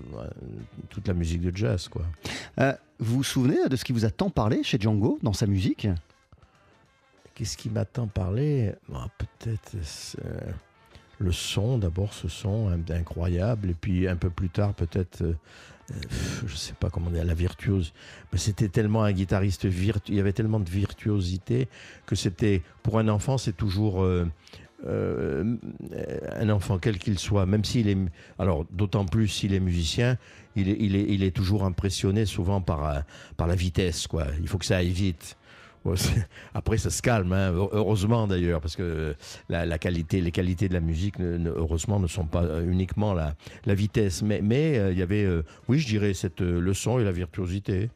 toute 0.90 1.08
la 1.08 1.14
musique 1.14 1.42
de 1.42 1.56
jazz, 1.56 1.88
quoi. 1.90 2.04
Vous 3.00 3.18
vous 3.18 3.24
souvenez 3.24 3.58
de 3.70 3.76
ce 3.76 3.84
qui 3.86 3.94
vous 3.94 4.06
a 4.06 4.10
tant 4.10 4.30
parlé 4.30 4.64
chez 4.64 4.80
Django 4.80 5.20
dans 5.22 5.34
sa 5.34 5.46
musique? 5.48 5.88
Qu'est-ce 7.36 7.56
qui 7.58 7.70
m'a 7.70 7.86
tant 7.86 8.08
parlé? 8.08 8.72
Peut-être 9.18 9.76
le 11.20 11.32
son, 11.32 11.78
d'abord 11.78 12.14
ce 12.14 12.28
son 12.28 12.70
in- 12.70 12.94
incroyable, 12.94 13.70
et 13.70 13.74
puis 13.74 14.08
un 14.08 14.16
peu 14.16 14.30
plus 14.30 14.50
tard 14.50 14.74
peut-être, 14.74 15.22
euh, 15.24 15.34
euh, 15.92 15.96
je 16.46 16.56
sais 16.56 16.74
pas 16.80 16.90
comment 16.90 17.10
dire, 17.10 17.26
la 17.26 17.34
virtuose. 17.34 17.94
Mais 18.32 18.40
c'était 18.40 18.70
tellement 18.70 19.04
un 19.04 19.12
guitariste 19.12 19.66
virtuose, 19.66 20.10
il 20.10 20.18
y 20.18 20.20
avait 20.20 20.34
tellement 20.34 20.60
de 20.60 20.70
virtuosité 20.70 21.68
que 22.06 22.16
c'était, 22.16 22.62
pour 22.84 23.00
un 23.00 23.08
enfant, 23.08 23.38
c'est 23.38 23.58
toujours... 23.58 24.04
euh, 24.04 24.26
un 24.86 26.50
enfant 26.50 26.78
quel 26.78 27.00
qu'il 27.00 27.18
soit, 27.18 27.48
même 27.48 27.66
s'il 27.66 27.90
est, 27.90 27.98
alors 28.38 28.64
d'autant 28.70 29.06
plus 29.06 29.28
s'il 29.28 29.56
est 29.56 29.60
musicien, 29.60 30.18
il 30.56 30.70
est, 30.70 30.78
il 30.80 31.24
est, 31.24 31.32
toujours 31.32 31.64
impressionné 31.66 32.28
souvent 32.28 32.62
par, 32.62 33.04
par 33.38 33.48
la 33.48 33.56
vitesse, 33.56 34.06
quoi. 34.06 34.28
Il 34.40 34.48
faut 34.48 34.60
que 34.60 34.66
ça 34.66 34.78
aille 34.78 34.92
vite. 34.92 35.36
Après, 36.54 36.78
ça 36.78 36.90
se 36.90 37.02
calme, 37.02 37.32
hein, 37.34 37.52
heu- 37.54 37.70
heureusement 37.72 38.28
d'ailleurs, 38.28 38.60
parce 38.62 38.76
que 38.76 39.16
la, 39.50 39.66
la 39.66 39.78
qualité, 39.78 40.20
les 40.22 40.32
qualités 40.32 40.68
de 40.68 40.74
la 40.74 40.80
musique, 40.82 41.16
heureusement, 41.20 42.00
ne 42.00 42.08
sont 42.08 42.26
pas 42.26 42.44
euh, 42.44 42.70
uniquement 42.70 43.14
la, 43.14 43.36
vitesse. 43.74 44.22
Mais 44.24 44.78
euh, 44.78 44.92
il 44.92 44.98
y 44.98 45.02
avait, 45.02 45.24
euh, 45.24 45.44
oui, 45.68 45.80
je 45.80 45.88
dirais, 45.88 46.14
cette 46.14 46.42
euh, 46.42 46.60
leçon 46.60 47.00
et 47.00 47.04
la 47.04 47.12
virtuosité. 47.12 47.90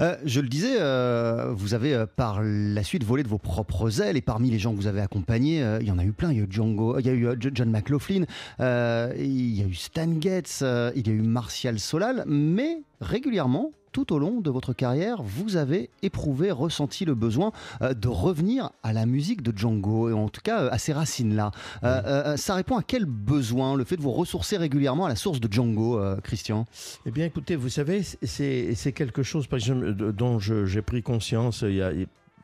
Euh, 0.00 0.16
Je 0.24 0.40
le 0.40 0.48
disais, 0.48 0.76
euh, 0.80 1.52
vous 1.56 1.74
avez 1.74 1.94
euh, 1.94 2.06
par 2.06 2.40
la 2.42 2.82
suite 2.82 3.04
volé 3.04 3.22
de 3.22 3.28
vos 3.28 3.38
propres 3.38 4.00
ailes 4.02 4.16
et 4.16 4.20
parmi 4.22 4.50
les 4.50 4.58
gens 4.58 4.72
que 4.72 4.76
vous 4.76 4.86
avez 4.88 5.00
accompagnés, 5.00 5.62
euh, 5.62 5.78
il 5.80 5.88
y 5.88 5.90
en 5.90 5.98
a 5.98 6.04
eu 6.04 6.12
plein. 6.12 6.30
Il 6.32 6.38
y 6.38 6.40
a 6.40 6.44
eu 6.44 6.48
Django, 6.50 6.98
il 6.98 7.06
y 7.06 7.08
a 7.08 7.12
eu 7.12 7.26
euh, 7.26 7.36
Jo- 7.40 7.50
John 7.52 7.70
McLaughlin, 7.70 8.24
euh, 8.60 9.12
il 9.16 9.56
y 9.58 9.62
a 9.62 9.66
eu 9.66 9.74
Stan 9.74 10.20
Getz, 10.20 10.60
euh, 10.62 10.90
il 10.96 11.06
y 11.06 11.10
a 11.10 11.14
eu 11.14 11.22
Martial 11.22 11.78
Solal, 11.78 12.24
mais 12.26 12.82
régulièrement. 13.00 13.72
Tout 13.92 14.14
au 14.14 14.18
long 14.18 14.40
de 14.40 14.50
votre 14.50 14.72
carrière, 14.72 15.22
vous 15.22 15.56
avez 15.56 15.90
éprouvé, 16.02 16.50
ressenti 16.50 17.04
le 17.04 17.14
besoin 17.14 17.52
euh, 17.82 17.92
de 17.92 18.08
revenir 18.08 18.70
à 18.82 18.94
la 18.94 19.04
musique 19.04 19.42
de 19.42 19.56
Django, 19.56 20.08
et 20.08 20.14
en 20.14 20.28
tout 20.30 20.40
cas 20.42 20.62
euh, 20.62 20.70
à 20.72 20.78
ses 20.78 20.94
racines-là. 20.94 21.50
Euh, 21.84 22.02
euh, 22.06 22.36
ça 22.38 22.54
répond 22.54 22.78
à 22.78 22.82
quel 22.82 23.04
besoin, 23.04 23.76
le 23.76 23.84
fait 23.84 23.96
de 23.96 24.02
vous 24.02 24.12
ressourcer 24.12 24.56
régulièrement 24.56 25.04
à 25.04 25.10
la 25.10 25.16
source 25.16 25.40
de 25.40 25.52
Django, 25.52 25.98
euh, 25.98 26.16
Christian? 26.22 26.64
Eh 27.04 27.10
bien, 27.10 27.26
écoutez, 27.26 27.54
vous 27.54 27.68
savez, 27.68 28.02
c'est 28.02 28.92
quelque 28.94 29.22
chose, 29.22 29.46
par 29.46 29.58
exemple, 29.58 29.94
de- 29.94 30.10
dont 30.10 30.38
j'ai 30.38 30.82
pris 30.82 31.02
conscience 31.02 31.60
il 31.60 31.74
y 31.74 31.82
a 31.82 31.92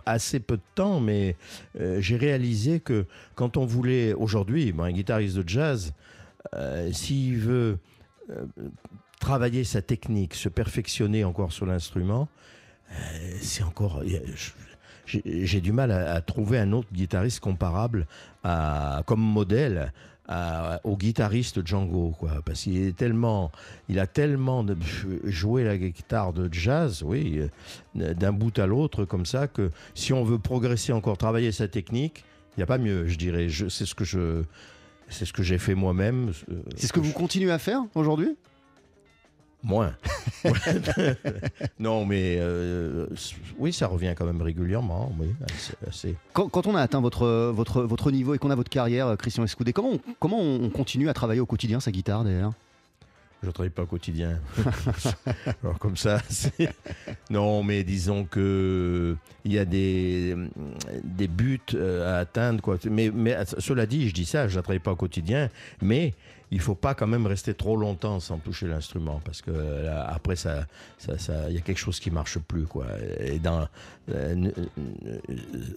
assez 0.05 0.41
peu 0.41 0.57
de 0.57 0.63
temps, 0.75 1.01
mais 1.01 1.35
euh, 1.81 1.99
j'ai 2.01 2.17
réalisé 2.17 2.81
que 2.81 3.07
quand 3.37 3.57
on 3.57 3.65
voulait, 3.65 4.13
aujourd'hui, 4.13 4.73
bon, 4.73 4.85
un 4.85 4.93
guitariste 4.93 5.37
de 5.37 5.49
jazz, 5.49 5.93
s'il 6.93 7.39
veut 7.39 7.79
travailler 9.19 9.65
sa 9.65 9.83
technique, 9.83 10.35
se 10.35 10.49
perfectionner 10.49 11.25
encore 11.25 11.53
sur 11.53 11.67
l'instrument, 11.67 12.29
euh, 12.93 12.95
c'est 13.41 13.63
encore... 13.63 14.03
J'ai 15.07 15.63
du 15.63 15.73
mal 15.73 15.91
à, 15.91 16.13
à 16.15 16.21
trouver 16.21 16.59
un 16.59 16.73
autre 16.73 16.89
guitariste 16.93 17.41
comparable 17.41 18.07
à, 18.45 19.03
comme 19.07 19.21
modèle 19.21 19.91
à- 20.29 20.81
au 20.85 20.99
guitariste 20.99 21.67
Django, 21.67 22.15
quoi, 22.19 22.43
parce 22.45 22.65
qu'il 22.65 22.77
est 22.77 22.95
tellement, 22.95 23.51
il 23.89 23.99
a 23.99 24.07
tellement 24.07 24.63
de, 24.65 24.77
joué 25.25 25.65
la 25.65 25.79
guitare 25.79 26.35
de 26.35 26.53
jazz, 26.53 27.03
oui, 27.03 27.41
euh, 27.97 28.13
d'un 28.13 28.33
bout 28.33 28.59
à 28.59 28.67
l'autre 28.67 29.07
comme 29.07 29.25
ça 29.25 29.49
que 29.49 29.71
si 29.95 30.13
on 30.13 30.25
veut 30.25 30.39
progresser 30.39 30.93
encore, 30.93 31.17
travailler 31.17 31.53
sa 31.53 31.69
technique, 31.69 32.23
il 32.57 32.61
n'y 32.61 32.63
a 32.65 32.67
pas 32.67 32.77
mieux, 32.77 33.07
je 33.09 33.17
dirais. 33.17 33.49
Je- 33.49 33.69
C'est 33.69 33.87
ce 33.87 33.95
que 33.95 34.05
je, 34.05 34.43
c'est 35.09 35.25
ce 35.25 35.33
que 35.33 35.43
j'ai 35.43 35.57
fait 35.57 35.75
moi-même. 35.75 36.33
euh, 36.51 36.61
C'est 36.77 36.89
ce 36.89 36.93
que 36.93 37.01
vous 37.01 37.13
continuez 37.13 37.51
à 37.51 37.59
faire 37.59 37.81
aujourd'hui? 37.95 38.37
Moins. 39.65 39.93
non, 41.79 42.05
mais 42.05 42.37
euh, 42.39 43.07
oui, 43.59 43.73
ça 43.73 43.87
revient 43.89 44.15
quand 44.17 44.25
même 44.25 44.41
régulièrement. 44.43 45.13
Oui, 45.19 45.29
assez- 45.45 45.75
assez. 45.87 46.17
Quand, 46.33 46.49
quand 46.49 46.67
on 46.67 46.75
a 46.77 46.81
atteint 46.81 47.01
votre, 47.01 47.27
votre, 47.55 47.83
votre 47.83 48.11
niveau 48.11 48.35
et 48.35 48.39
qu'on 48.39 48.51
a 48.51 48.55
votre 48.55 48.71
carrière, 48.71 49.09
euh, 49.09 49.17
Christian 49.17 49.45
Escoudé, 49.45 49.73
comment 49.73 49.91
on, 49.95 50.01
comment 50.21 50.41
on 50.41 50.71
continue 50.71 51.09
à 51.09 51.15
travailler 51.15 51.41
au 51.41 51.47
quotidien 51.47 51.81
sa 51.81 51.91
guitare 51.91 52.25
d'ailleurs? 52.25 52.53
Je 53.43 53.47
ne 53.47 53.53
travaille 53.53 53.71
pas 53.71 53.83
au 53.83 53.87
quotidien. 53.87 54.41
Alors 55.63 55.79
comme 55.79 55.97
ça, 55.97 56.21
c'est- 56.29 56.73
non, 57.31 57.63
mais 57.63 57.85
disons 57.85 58.25
que 58.25 59.17
il 59.45 59.53
y 59.53 59.59
a 59.59 59.65
des, 59.65 60.37
des 61.05 61.29
buts 61.29 61.61
euh, 61.75 62.15
à 62.17 62.19
atteindre. 62.19 62.61
Quoi. 62.61 62.79
Mais, 62.91 63.11
mais 63.15 63.37
cela 63.59 63.87
dit, 63.87 64.09
je 64.09 64.15
dis 64.15 64.25
ça, 64.25 64.49
je 64.49 64.57
ne 64.57 64.63
travaille 64.63 64.81
pas 64.81 64.93
au 64.93 64.97
quotidien, 64.97 65.49
mais 65.81 66.15
il 66.51 66.61
faut 66.61 66.75
pas 66.75 66.95
quand 66.95 67.07
même 67.07 67.27
rester 67.27 67.55
trop 67.55 67.77
longtemps 67.77 68.21
sans 68.21 68.39
toucher 68.39 68.67
l'instrument 68.67 69.21
parce 69.25 69.43
que 69.43 69.51
là, 69.51 70.09
après 70.09 70.37
ça, 70.37 70.67
ça, 70.99 71.51
y 71.51 71.57
a 71.57 71.61
quelque 71.61 71.79
chose 71.79 72.01
qui 72.01 72.11
marche 72.11 72.39
plus 72.39 72.67
quoi. 72.67 72.87
Et 73.21 73.39
dans, 73.39 73.69
euh, 74.11 74.35
ne, 74.35 74.51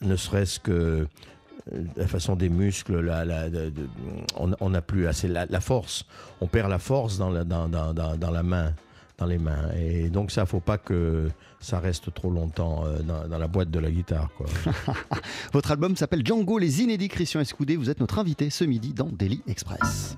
ne 0.02 0.16
serait-ce 0.16 0.60
que 0.60 1.08
euh, 1.74 1.84
la 1.96 2.08
façon 2.08 2.36
des 2.36 2.50
muscles, 2.50 3.00
la, 3.00 3.48
on 4.36 4.70
n'a 4.70 4.82
plus 4.82 5.08
assez 5.08 5.28
la, 5.28 5.62
force. 5.62 6.06
On 6.40 6.48
perd 6.48 6.70
la 6.70 6.80
force 6.80 7.18
dans 7.18 7.30
la, 7.30 7.44
dans, 7.44 7.68
dans, 7.68 7.94
dans, 7.94 8.32
la 8.32 8.44
main, 8.44 8.74
dans 9.18 9.26
les 9.26 9.38
mains. 9.38 9.72
Et 9.78 10.10
donc 10.10 10.32
ça, 10.32 10.46
faut 10.46 10.60
pas 10.60 10.78
que 10.78 11.30
ça 11.60 11.80
reste 11.80 12.14
trop 12.14 12.32
longtemps 12.32 12.84
euh, 12.86 13.00
dans, 13.02 13.38
la 13.38 13.48
boîte 13.48 13.70
de 13.70 13.80
la 13.80 13.92
guitare. 13.92 14.30
Votre 15.54 15.72
album 15.72 15.96
s'appelle 15.96 16.26
Django, 16.26 16.58
les 16.58 16.82
inédits 16.82 17.10
Christian 17.10 17.42
Escoudé. 17.42 17.76
Vous 17.76 17.90
êtes 17.90 18.00
notre 18.00 18.20
invité 18.20 18.50
ce 18.50 18.64
midi 18.64 18.94
dans 18.94 19.10
Daily 19.10 19.42
Express. 19.48 20.18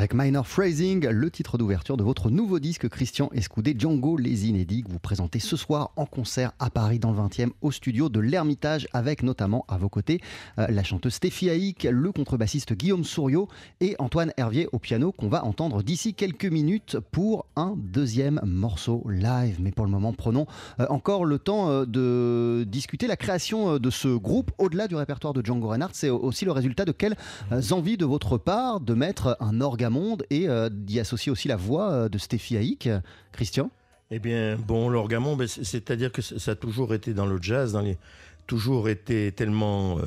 Avec 0.00 0.14
Minor 0.14 0.46
Phrasing, 0.46 1.06
le 1.06 1.30
titre 1.30 1.58
d'ouverture 1.58 1.98
de 1.98 2.02
votre 2.02 2.30
nouveau 2.30 2.58
disque 2.58 2.88
Christian 2.88 3.28
Escoudé, 3.34 3.76
Django 3.78 4.16
Les 4.16 4.48
Inédits, 4.48 4.82
que 4.82 4.90
vous 4.90 4.98
présentez 4.98 5.40
ce 5.40 5.58
soir 5.58 5.90
en 5.96 6.06
concert 6.06 6.52
à 6.58 6.70
Paris 6.70 6.98
dans 6.98 7.12
le 7.12 7.18
20e 7.18 7.50
au 7.60 7.70
studio 7.70 8.08
de 8.08 8.18
l'Ermitage, 8.18 8.88
avec 8.94 9.22
notamment 9.22 9.66
à 9.68 9.76
vos 9.76 9.90
côtés 9.90 10.22
euh, 10.58 10.66
la 10.70 10.82
chanteuse 10.84 11.12
Stéphie 11.12 11.50
Haïk, 11.50 11.86
le 11.90 12.12
contrebassiste 12.12 12.72
Guillaume 12.72 13.04
Souriau 13.04 13.48
et 13.82 13.94
Antoine 13.98 14.32
Hervier 14.38 14.70
au 14.72 14.78
piano 14.78 15.12
qu'on 15.12 15.28
va 15.28 15.44
entendre 15.44 15.82
d'ici 15.82 16.14
quelques 16.14 16.46
minutes 16.46 16.96
pour 17.10 17.44
un 17.54 17.74
deuxième 17.76 18.40
morceau 18.42 19.04
live. 19.06 19.58
Mais 19.60 19.70
pour 19.70 19.84
le 19.84 19.90
moment, 19.90 20.14
prenons 20.14 20.46
euh, 20.80 20.86
encore 20.88 21.26
le 21.26 21.38
temps 21.38 21.68
euh, 21.68 21.84
de 21.84 22.64
discuter 22.64 23.06
la 23.06 23.16
création 23.16 23.78
de 23.78 23.90
ce 23.90 24.08
groupe 24.08 24.50
au-delà 24.56 24.88
du 24.88 24.96
répertoire 24.96 25.34
de 25.34 25.44
Django 25.44 25.68
Reinhardt. 25.68 25.92
C'est 25.92 26.08
aussi 26.08 26.46
le 26.46 26.52
résultat 26.52 26.86
de 26.86 26.92
quelles 26.92 27.16
envies 27.72 27.98
de 27.98 28.06
votre 28.06 28.38
part 28.38 28.80
de 28.80 28.94
mettre 28.94 29.36
un 29.40 29.60
orgamonde 29.90 30.24
et 30.30 30.48
euh, 30.48 30.68
d'y 30.70 31.00
associer 31.00 31.32
aussi 31.32 31.48
la 31.48 31.56
voix 31.56 31.90
euh, 31.90 32.08
de 32.08 32.18
Stéphie 32.18 32.56
Haïk. 32.56 32.88
Christian? 33.32 33.70
Eh 34.10 34.18
bien, 34.18 34.56
bon, 34.56 34.88
l'orgamon, 34.88 35.36
ben, 35.36 35.46
c'est- 35.46 35.64
c'est-à-dire 35.64 36.10
que 36.12 36.22
ça 36.22 36.52
a 36.52 36.54
toujours 36.54 36.94
été 36.94 37.14
dans 37.14 37.26
le 37.26 37.38
jazz, 37.40 37.72
dans 37.72 37.80
les, 37.80 37.96
toujours 38.46 38.88
été 38.88 39.32
tellement 39.32 39.98
euh, 39.98 40.02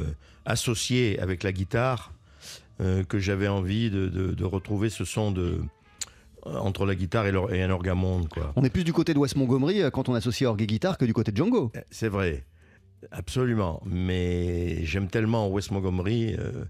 associé 0.46 1.20
avec 1.20 1.44
la 1.44 1.52
guitare 1.52 2.12
euh, 2.82 3.04
que 3.04 3.20
j'avais 3.20 3.48
envie 3.48 3.90
de, 3.90 4.08
de- 4.10 4.32
de 4.34 4.44
retrouver 4.46 4.90
ce 4.90 5.06
son 5.06 5.32
de, 5.32 5.60
entre 6.46 6.86
la 6.86 6.96
guitare 6.96 7.28
et, 7.28 7.58
et 7.58 7.62
un 7.64 7.70
orgamonde, 7.70 8.28
quoi. 8.30 8.52
On 8.58 8.64
est 8.64 8.70
plus 8.70 8.84
du 8.84 8.92
côté 8.94 9.14
de 9.14 9.20
Wes 9.20 9.36
Montgomery 9.36 9.82
quand 9.94 10.10
on 10.10 10.14
associe 10.16 10.48
orgue 10.50 10.62
et 10.62 10.68
guitare 10.68 10.98
que 10.98 11.06
du 11.06 11.14
côté 11.14 11.32
de 11.32 11.38
Django. 11.38 11.72
Euh, 11.76 11.82
C'est 11.90 12.10
vrai, 12.10 12.44
absolument. 13.12 13.82
Mais 13.86 14.84
j'aime 14.86 15.08
tellement 15.08 15.48
Wes 15.50 15.72
Montgomery 15.72 16.36
euh, 16.38 16.66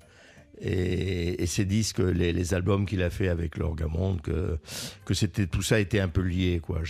et, 0.60 1.42
et 1.42 1.46
ses 1.46 1.66
disques, 1.66 2.00
les, 2.00 2.54
albums 2.54 2.86
qu'il 2.86 3.04
a 3.04 3.10
fait 3.10 3.28
avec 3.28 3.58
l'Orgamonde, 3.58 4.22
que, 4.22 4.58
que 5.06 5.46
tout 5.46 5.62
ça 5.62 5.80
était 5.80 6.00
un 6.00 6.10
peu 6.10 6.22
lié. 6.22 6.60
Quoi. 6.62 6.82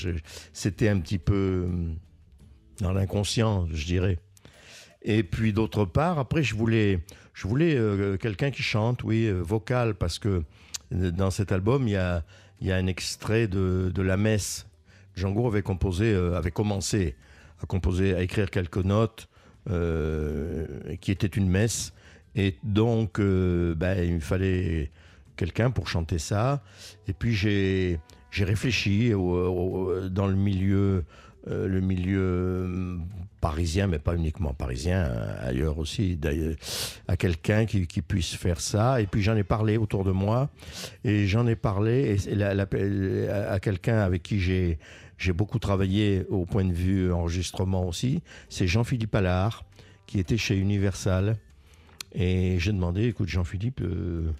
C'était 0.51 0.89
un 0.89 0.99
petit 0.99 1.17
peu 1.17 1.63
hum, 1.65 1.95
dans 2.79 2.93
l'inconscient, 2.93 3.67
je 3.71 3.85
dirais. 3.85 4.19
Et 5.03 5.23
puis 5.23 5.53
d'autre 5.53 5.85
part, 5.85 6.17
après, 6.17 6.43
je 6.43 6.55
voulais, 6.55 6.99
je 7.33 7.47
voulais 7.47 7.75
euh, 7.75 8.17
quelqu'un 8.17 8.51
qui 8.51 8.63
chante, 8.63 9.03
oui, 9.03 9.25
euh, 9.25 9.41
vocal, 9.41 9.95
parce 9.95 10.17
que 10.17 10.43
euh, 10.93 11.11
dans 11.11 11.29
cet 11.29 11.51
album, 11.51 11.87
il 11.87 11.91
y 11.91 11.97
a, 11.97 12.23
y 12.61 12.71
a 12.71 12.77
un 12.77 12.87
extrait 12.87 13.47
de, 13.47 13.91
de 13.93 14.01
la 14.01 14.15
messe. 14.15 14.65
Django 15.15 15.47
avait 15.47 15.61
composé, 15.61 16.15
avait 16.15 16.51
commencé 16.51 17.15
à 17.61 17.67
composer, 17.67 18.15
à 18.15 18.23
écrire 18.23 18.49
quelques 18.49 18.83
notes 18.83 19.29
qui 19.67 21.11
étaient 21.11 21.27
une 21.27 21.47
messe. 21.47 21.93
Et 22.35 22.55
donc, 22.63 23.19
euh, 23.19 23.75
ben, 23.75 24.03
il 24.03 24.15
me 24.15 24.19
fallait 24.19 24.91
quelqu'un 25.35 25.71
pour 25.71 25.87
chanter 25.87 26.19
ça. 26.19 26.63
Et 27.07 27.13
puis, 27.13 27.33
j'ai 27.33 27.99
réfléchi 28.37 29.11
dans 29.11 30.27
le 30.27 30.35
milieu, 30.35 31.05
euh, 31.47 31.67
le 31.67 31.81
milieu 31.81 32.63
hum, 32.65 33.05
parisien, 33.41 33.87
mais 33.87 33.99
pas 33.99 34.15
uniquement 34.15 34.53
parisien, 34.53 34.99
euh, 34.99 35.49
ailleurs 35.49 35.77
aussi, 35.77 36.15
d'ailleurs, 36.15 36.55
à 37.07 37.17
quelqu'un 37.17 37.65
qui, 37.65 37.85
puisse 38.01 38.35
faire 38.35 38.61
ça. 38.61 39.01
Et 39.01 39.07
puis, 39.07 39.21
j'en 39.21 39.35
ai 39.35 39.43
parlé 39.43 39.77
autour 39.77 40.03
de 40.03 40.11
moi. 40.11 40.49
Et 41.03 41.27
j'en 41.27 41.45
ai 41.47 41.55
parlé 41.55 42.17
à 43.29 43.59
quelqu'un 43.59 43.99
avec 43.99 44.23
qui 44.23 44.39
j'ai 44.39 44.79
j'ai 45.17 45.31
beaucoup 45.31 45.59
travaillé 45.59 46.25
au 46.29 46.45
point 46.45 46.65
de 46.65 46.73
vue 46.73 47.13
enregistrement 47.13 47.87
aussi. 47.87 48.21
C'est 48.49 48.67
Jean-Philippe 48.67 49.15
Allard, 49.15 49.63
qui 50.05 50.19
était 50.19 50.37
chez 50.37 50.57
Universal. 50.57 51.37
Et 52.13 52.57
j'ai 52.59 52.71
demandé, 52.71 53.05
écoute 53.05 53.27
Jean-Philippe, 53.29 53.81
euh, 53.81 54.31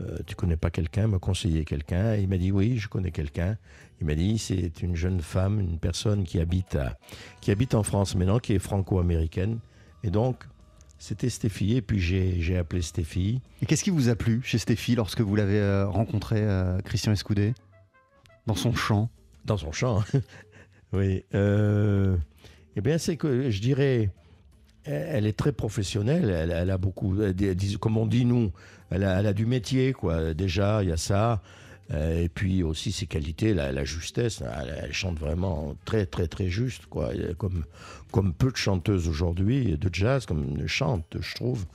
euh, 0.00 0.18
tu 0.26 0.34
connais 0.34 0.56
pas 0.56 0.70
quelqu'un, 0.70 1.06
me 1.06 1.18
conseiller 1.18 1.64
quelqu'un 1.64 2.16
Il 2.16 2.28
m'a 2.28 2.38
dit, 2.38 2.50
oui, 2.52 2.78
je 2.78 2.88
connais 2.88 3.10
quelqu'un. 3.10 3.58
Il 4.00 4.06
m'a 4.06 4.14
dit, 4.14 4.38
c'est 4.38 4.80
une 4.82 4.96
jeune 4.96 5.20
femme, 5.20 5.60
une 5.60 5.78
personne 5.78 6.24
qui 6.24 6.40
habite, 6.40 6.74
à- 6.76 6.96
qui 7.40 7.50
habite 7.50 7.74
en 7.74 7.82
France 7.82 8.14
maintenant, 8.14 8.38
qui 8.38 8.54
est 8.54 8.58
franco-américaine. 8.58 9.58
Et 10.02 10.10
donc, 10.10 10.44
c'était 10.98 11.28
Stéphie. 11.28 11.76
Et 11.76 11.82
puis 11.82 12.00
j'ai 12.00 12.56
appelé 12.56 12.80
Stéphie. 12.80 13.40
Et 13.60 13.66
qu'est-ce 13.66 13.84
qui 13.84 13.90
vous 13.90 14.08
a 14.08 14.14
plu 14.16 14.40
chez 14.42 14.56
Stéphie 14.58 14.94
lorsque 14.94 15.20
vous 15.20 15.36
l'avez 15.36 15.58
euh, 15.58 15.86
rencontré, 15.86 16.36
euh, 16.40 16.80
Christian 16.80 17.12
Escoudé? 17.12 17.52
Dans 18.46 18.54
son 18.56 18.72
chant 18.74 19.10
Dans 19.44 19.56
son 19.58 19.70
chant. 19.72 20.02
oui. 20.92 21.24
Euh, 21.34 22.16
eh 22.74 22.80
bien, 22.80 22.96
c'est 22.98 23.16
que 23.16 23.50
je 23.50 23.60
dirais, 23.60 24.10
elle 24.84 25.26
est 25.26 25.36
très 25.36 25.52
professionnelle. 25.52 26.30
Elle, 26.30 26.70
a 26.70 26.78
beaucoup, 26.78 27.16
comme 27.80 27.96
on 27.96 28.06
dit 28.06 28.24
nous, 28.24 28.52
elle 28.90 29.04
a, 29.04 29.32
du 29.32 29.46
métier, 29.46 29.92
quoi. 29.92 30.34
Déjà, 30.34 30.82
il 30.82 30.88
y 30.88 30.92
a 30.92 30.96
ça. 30.96 31.42
Euh, 31.92 32.22
et 32.22 32.28
puis 32.28 32.62
aussi 32.62 32.90
ses 32.92 33.06
qualités, 33.06 33.54
la, 33.54 33.84
justesse. 33.84 34.42
Elle, 34.42 34.92
chante 34.92 35.18
vraiment 35.18 35.76
très, 35.84 36.06
très, 36.06 36.26
très 36.26 36.48
juste, 36.48 36.86
quoi. 36.86 37.10
Comme, 37.38 37.64
comme 38.10 38.32
peu 38.32 38.50
de 38.50 38.56
chanteuses 38.56 39.08
aujourd'hui 39.08 39.76
de 39.76 39.90
jazz, 39.92 40.26
comme 40.26 40.66
chante, 40.66 41.16
je 41.20 41.34
trouve. 41.34 41.66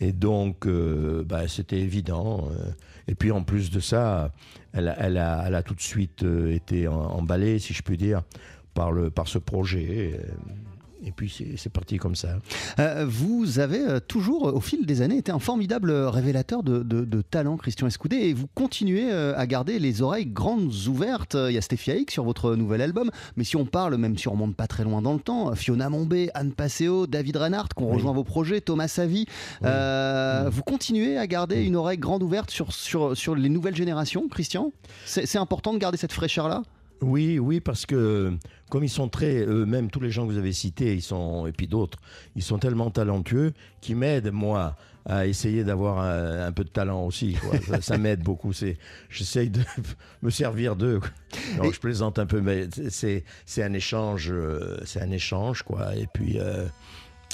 Et 0.00 0.12
donc, 0.12 0.66
euh, 0.66 1.24
bah, 1.24 1.48
c'était 1.48 1.80
évident. 1.80 2.48
euh. 2.52 2.70
Et 3.08 3.14
puis, 3.14 3.30
en 3.32 3.42
plus 3.42 3.70
de 3.70 3.80
ça, 3.80 4.32
elle, 4.72 4.88
a- 4.88 4.98
elle 5.00 5.16
a, 5.54 5.62
tout 5.62 5.74
de 5.74 5.80
suite 5.80 6.24
été 6.50 6.88
emballée, 6.88 7.58
si 7.58 7.72
je 7.72 7.82
puis 7.82 7.96
dire, 7.96 8.22
par, 8.74 8.92
le, 8.92 9.10
par 9.10 9.28
ce 9.28 9.38
projet. 9.38 10.20
Et 11.06 11.12
puis, 11.12 11.32
c'est 11.56 11.72
parti 11.72 11.98
comme 11.98 12.16
ça. 12.16 12.40
Euh, 12.80 13.06
vous 13.08 13.60
avez 13.60 13.78
euh, 13.80 14.00
toujours, 14.00 14.48
euh, 14.48 14.52
au 14.52 14.60
fil 14.60 14.84
des 14.84 15.02
années, 15.02 15.18
été 15.18 15.30
un 15.30 15.38
formidable 15.38 15.92
révélateur 15.92 16.64
de, 16.64 16.82
de- 16.82 17.04
de 17.04 17.22
talent, 17.22 17.56
Christian 17.56 17.86
Escoudé, 17.86 18.16
et 18.16 18.32
vous 18.34 18.48
continuez 18.54 19.12
à 19.12 19.46
garder 19.46 19.78
les 19.78 20.02
oreilles 20.02 20.26
grandes 20.26 20.72
ouvertes. 20.88 21.36
Il 21.48 21.52
y 21.54 21.58
a 21.58 21.62
Stéphie 21.62 21.92
Haïk 21.92 22.10
sur 22.10 22.24
votre 22.24 22.56
nouvel 22.56 22.82
album, 22.82 23.10
mais 23.36 23.44
si 23.44 23.54
on 23.56 23.64
parle, 23.64 23.96
même 23.96 24.18
si 24.18 24.26
on 24.26 24.32
remonte 24.32 24.56
pas 24.56 24.66
très 24.66 24.82
loin 24.82 25.00
dans 25.00 25.14
le 25.14 25.20
temps, 25.20 25.54
Fiona 25.54 25.88
Mombé, 25.88 26.28
Anne 26.34 26.52
Passeo, 26.52 27.06
David 27.06 27.36
Reinhardt, 27.36 27.68
qui 27.76 27.82
ont 27.84 27.88
Oui. 27.88 27.94
rejoint 27.94 28.12
vos 28.12 28.24
projets, 28.24 28.60
Thomas 28.60 28.88
Savi, 28.88 29.26
euh, 29.64 30.48
vous 30.50 30.62
continuez 30.62 31.16
à 31.18 31.26
garder 31.28 31.62
une 31.62 31.76
oreille 31.76 31.98
grande 31.98 32.24
ouverte 32.24 32.50
sur, 32.50 32.72
sur, 32.72 33.16
sur 33.16 33.36
les 33.36 33.48
nouvelles 33.48 33.76
générations, 33.76 34.28
Christian? 34.28 34.72
C'est 35.04 35.38
important 35.38 35.72
de 35.72 35.78
garder 35.78 35.98
cette 35.98 36.12
fraîcheur-là? 36.12 36.62
Oui, 37.02 37.38
oui, 37.38 37.60
parce 37.60 37.84
que 37.86 38.32
comme 38.70 38.82
ils 38.84 38.88
sont 38.90 39.08
très, 39.08 39.44
eux-mêmes, 39.44 39.90
tous 39.90 40.00
les 40.00 40.10
gens 40.10 40.26
que 40.26 40.32
vous 40.32 40.38
avez 40.38 40.52
cités, 40.52 40.94
ils 40.94 41.02
sont, 41.02 41.46
et 41.46 41.52
puis 41.52 41.66
d'autres, 41.66 41.98
ils 42.34 42.42
sont 42.42 42.58
tellement 42.58 42.90
talentueux 42.90 43.52
qu'ils 43.80 43.96
m'aident, 43.96 44.30
moi, 44.32 44.76
à 45.04 45.26
essayer 45.26 45.62
d'avoir 45.62 46.00
un, 46.00 46.46
un 46.46 46.52
peu 46.52 46.64
de 46.64 46.68
talent 46.70 47.04
aussi. 47.04 47.34
quoi. 47.34 47.58
ça 47.66 47.80
ça 47.80 47.98
m'aide 47.98 48.22
beaucoup. 48.22 48.52
C'est, 48.52 48.76
j'essaye 49.10 49.50
de 49.50 49.60
me 50.22 50.30
servir 50.30 50.74
d'eux. 50.74 51.00
Et- 51.62 51.72
je 51.72 51.78
plaisante 51.80 52.18
un 52.18 52.26
peu, 52.26 52.40
mais 52.40 52.68
c'est, 52.88 53.24
c'est 53.44 53.62
un 53.62 53.72
échange, 53.72 54.30
euh, 54.32 54.78
c'est 54.84 55.00
un 55.02 55.10
échange, 55.10 55.62
quoi. 55.62 55.94
Et 55.96 56.06
puis. 56.12 56.38
euh, 56.40 56.66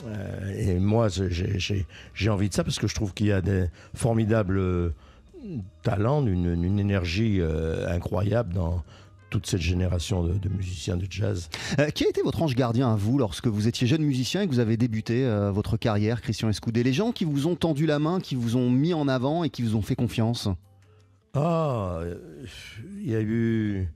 euh, 0.06 0.54
et 0.56 0.78
moi, 0.80 1.08
j'ai, 1.08 2.28
envie 2.30 2.48
de 2.48 2.54
ça 2.54 2.64
parce 2.64 2.78
que 2.78 2.86
je 2.88 2.94
trouve 2.94 3.12
qu'il 3.14 3.26
y 3.26 3.32
a 3.32 3.42
des 3.42 3.66
formidables 3.94 4.92
talents, 5.82 6.26
une, 6.26 6.64
une 6.64 6.78
énergie 6.78 7.38
euh, 7.40 7.86
incroyable 7.88 8.54
dans 8.54 8.82
toute 9.32 9.46
cette 9.46 9.62
génération 9.62 10.22
de, 10.22 10.34
de 10.34 10.48
musiciens 10.50 10.98
de 10.98 11.06
jazz. 11.08 11.48
Euh, 11.78 11.88
qui 11.88 12.04
a 12.04 12.08
été 12.08 12.20
votre 12.22 12.42
ange 12.42 12.54
gardien 12.54 12.92
à 12.92 12.96
vous 12.96 13.16
lorsque 13.16 13.46
vous 13.46 13.66
étiez 13.66 13.86
jeune 13.86 14.02
musicien 14.02 14.42
et 14.42 14.46
que 14.46 14.52
vous 14.52 14.60
avez 14.60 14.76
débuté 14.76 15.24
euh, 15.24 15.50
votre 15.50 15.78
carrière, 15.78 16.20
Christian 16.20 16.50
Escoudé? 16.50 16.82
Les 16.82 16.92
gens 16.92 17.12
qui 17.12 17.24
vous 17.24 17.46
ont 17.46 17.56
tendu 17.56 17.86
la 17.86 17.98
main, 17.98 18.20
qui 18.20 18.34
vous 18.34 18.56
ont 18.56 18.70
mis 18.70 18.92
en 18.92 19.08
avant 19.08 19.42
et 19.42 19.48
qui 19.48 19.62
vous 19.62 19.74
ont 19.74 19.80
fait 19.80 19.96
confiance? 19.96 20.48
Ah, 21.34 22.00
il 23.02 23.10
y 23.10 23.16
a 23.16 23.22
eu. 23.22 23.88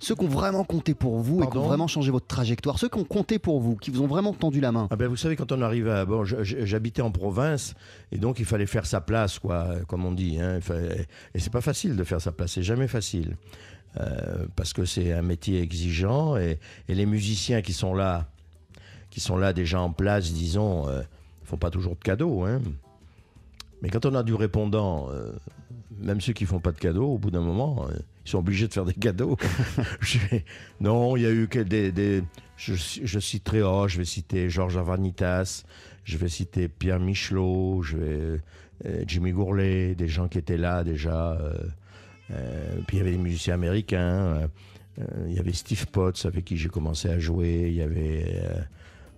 Ceux 0.00 0.16
qui 0.16 0.24
ont 0.24 0.28
vraiment 0.28 0.64
compté 0.64 0.94
pour 0.94 1.18
vous 1.18 1.44
et 1.44 1.46
qui 1.46 1.58
ont 1.58 1.68
vraiment 1.68 1.86
changé 1.86 2.10
votre 2.10 2.26
trajectoire, 2.26 2.78
ceux 2.78 2.88
qui 2.88 2.98
ont 2.98 3.04
compté 3.04 3.38
pour 3.38 3.60
vous, 3.60 3.76
qui 3.76 3.90
vous 3.90 4.00
ont 4.00 4.06
vraiment 4.06 4.32
tendu 4.32 4.58
la 4.58 4.72
main. 4.72 4.88
Ah 4.90 4.96
ben 4.96 5.06
vous 5.06 5.16
savez, 5.16 5.36
quand 5.36 5.52
on 5.52 5.60
arrive 5.60 5.88
à. 5.88 6.06
Bon, 6.06 6.24
j'habitais 6.24 7.02
en 7.02 7.12
province, 7.12 7.74
et 8.10 8.18
donc 8.18 8.40
il 8.40 8.46
fallait 8.46 8.66
faire 8.66 8.86
sa 8.86 9.00
place, 9.00 9.38
quoi, 9.38 9.68
comme 9.86 10.04
on 10.04 10.12
dit. 10.12 10.40
Hein, 10.40 10.58
et 11.34 11.38
c'est 11.38 11.52
pas 11.52 11.60
facile 11.60 11.96
de 11.96 12.02
faire 12.02 12.20
sa 12.20 12.32
place, 12.32 12.52
c'est 12.52 12.62
jamais 12.62 12.88
facile. 12.88 13.36
Euh, 13.98 14.46
parce 14.54 14.72
que 14.72 14.84
c'est 14.84 15.12
un 15.12 15.22
métier 15.22 15.60
exigeant, 15.60 16.36
et, 16.36 16.58
et 16.88 16.94
les 16.94 17.06
musiciens 17.06 17.60
qui 17.60 17.72
sont 17.72 17.92
là, 17.94 18.28
qui 19.10 19.18
sont 19.20 19.36
là 19.36 19.52
déjà 19.52 19.80
en 19.80 19.90
place, 19.92 20.32
disons, 20.32 20.88
euh, 20.88 21.02
font 21.42 21.56
pas 21.56 21.70
toujours 21.70 21.96
de 21.96 22.00
cadeaux. 22.02 22.44
Hein. 22.44 22.60
Mais 23.82 23.90
quand 23.90 24.06
on 24.06 24.14
a 24.14 24.22
du 24.22 24.34
répondant, 24.34 25.08
euh, 25.10 25.32
même 25.98 26.20
ceux 26.20 26.32
qui 26.34 26.44
font 26.46 26.60
pas 26.60 26.70
de 26.70 26.78
cadeaux, 26.78 27.08
au 27.14 27.18
bout 27.18 27.32
d'un 27.32 27.40
moment, 27.40 27.88
ils 28.24 28.30
sont 28.30 28.38
obligés 28.38 28.68
de 28.68 28.72
faire 28.72 28.84
des 28.84 28.94
cadeaux. 28.94 29.36
Non, 30.80 31.16
il 31.16 31.22
y 31.22 31.26
a 31.26 31.30
eu 31.30 31.48
que 31.48 31.58
des. 31.58 31.92
des- 31.92 32.22
je, 32.56 32.74
je 32.76 33.18
citerai, 33.18 33.62
oh, 33.62 33.88
je 33.88 33.96
vais 33.98 34.04
citer 34.04 34.50
Georges 34.50 34.76
Avanitas, 34.76 35.64
je 36.04 36.18
vais 36.18 36.28
citer 36.28 36.68
Pierre 36.68 37.00
Michelot, 37.00 37.82
je 37.82 37.96
vais, 37.96 38.40
Jimmy 39.06 39.32
Gourlet, 39.32 39.94
des 39.94 40.08
gens 40.08 40.28
qui 40.28 40.36
étaient 40.38 40.58
là 40.58 40.84
déjà. 40.84 41.32
euh, 41.40 41.54
puis 42.86 42.96
il 42.96 42.98
y 42.98 43.02
avait 43.02 43.12
des 43.12 43.18
musiciens 43.18 43.54
américains. 43.54 43.98
euh, 44.18 44.46
euh, 45.00 45.04
il 45.28 45.34
y 45.34 45.38
avait 45.38 45.52
Steve 45.52 45.86
Potts 45.86 46.26
avec 46.26 46.44
qui 46.44 46.56
j'ai 46.56 46.68
commencé 46.68 47.08
à 47.08 47.18
jouer. 47.18 47.64
Il 47.68 47.74
y 47.74 47.82
avait. 47.82 48.24
euh, 48.44 48.60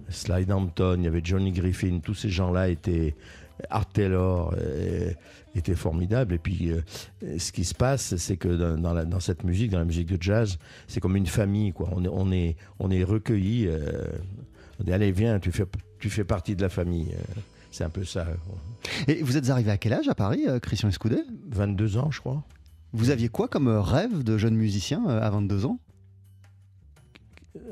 Slide 0.09 0.51
Hampton, 0.51 0.97
il 0.99 1.05
y 1.05 1.07
avait 1.07 1.23
Johnny 1.25 1.53
Griffin, 1.53 2.01
tous 2.03 2.15
ces 2.15 2.29
gens-là 2.29 2.69
étaient. 2.69 3.15
Art 3.71 3.87
Taylor 3.87 4.55
euh, 4.59 5.11
était 5.55 5.75
formidable. 5.77 6.35
Et 6.35 6.39
puis, 6.39 6.71
euh, 6.73 6.81
ce 7.39 7.53
qui 7.53 7.65
se 7.65 7.75
passe, 7.75 8.17
c'est 8.17 8.37
que 8.37 8.49
dans, 8.49 8.77
dans 8.77 8.93
la- 8.93 9.05
dans 9.05 9.21
cette 9.21 9.45
musique, 9.45 9.71
dans 9.71 9.79
la 9.79 9.85
musique 9.85 10.09
de 10.09 10.21
jazz, 10.21 10.59
c'est 10.89 11.01
comme 11.01 11.17
une 11.17 11.27
famille. 11.27 11.73
Quoi. 11.73 11.89
On, 11.93 12.05
est, 12.05 12.09
on, 12.11 12.33
est, 12.33 12.57
on 12.81 12.91
est 12.91 13.05
recueillis. 13.05 13.67
euh, 13.69 14.07
on 14.81 14.85
dit, 14.85 14.93
allez, 14.93 15.13
viens, 15.13 15.39
tu 15.39 15.53
fais, 15.53 15.65
tu 16.01 16.11
fais 16.11 16.25
partie 16.25 16.57
de 16.57 16.63
la 16.63 16.69
famille. 16.71 17.09
Euh, 17.13 17.41
C'est 17.71 17.85
un 17.85 17.91
peu 17.91 18.05
ça. 18.05 18.27
Et 19.07 19.23
vous 19.23 19.37
êtes 19.37 19.49
arrivé 19.49 19.71
à 19.71 19.77
quel 19.79 19.93
âge 19.93 20.09
à 20.09 20.15
Paris, 20.15 20.43
euh, 20.49 20.59
Christian 20.59 20.89
Escoudet? 20.89 21.23
22 21.51 21.97
ans, 21.99 22.11
je 22.11 22.19
crois. 22.21 22.43
Vous 22.93 23.11
aviez 23.11 23.29
quoi 23.29 23.49
comme 23.49 23.69
euh, 23.69 23.81
rêve 23.81 24.23
de 24.23 24.37
jeune 24.37 24.55
musicien 24.55 25.03
euh, 25.09 25.23
à 25.23 25.31
22 25.31 25.67
ans? 25.67 25.79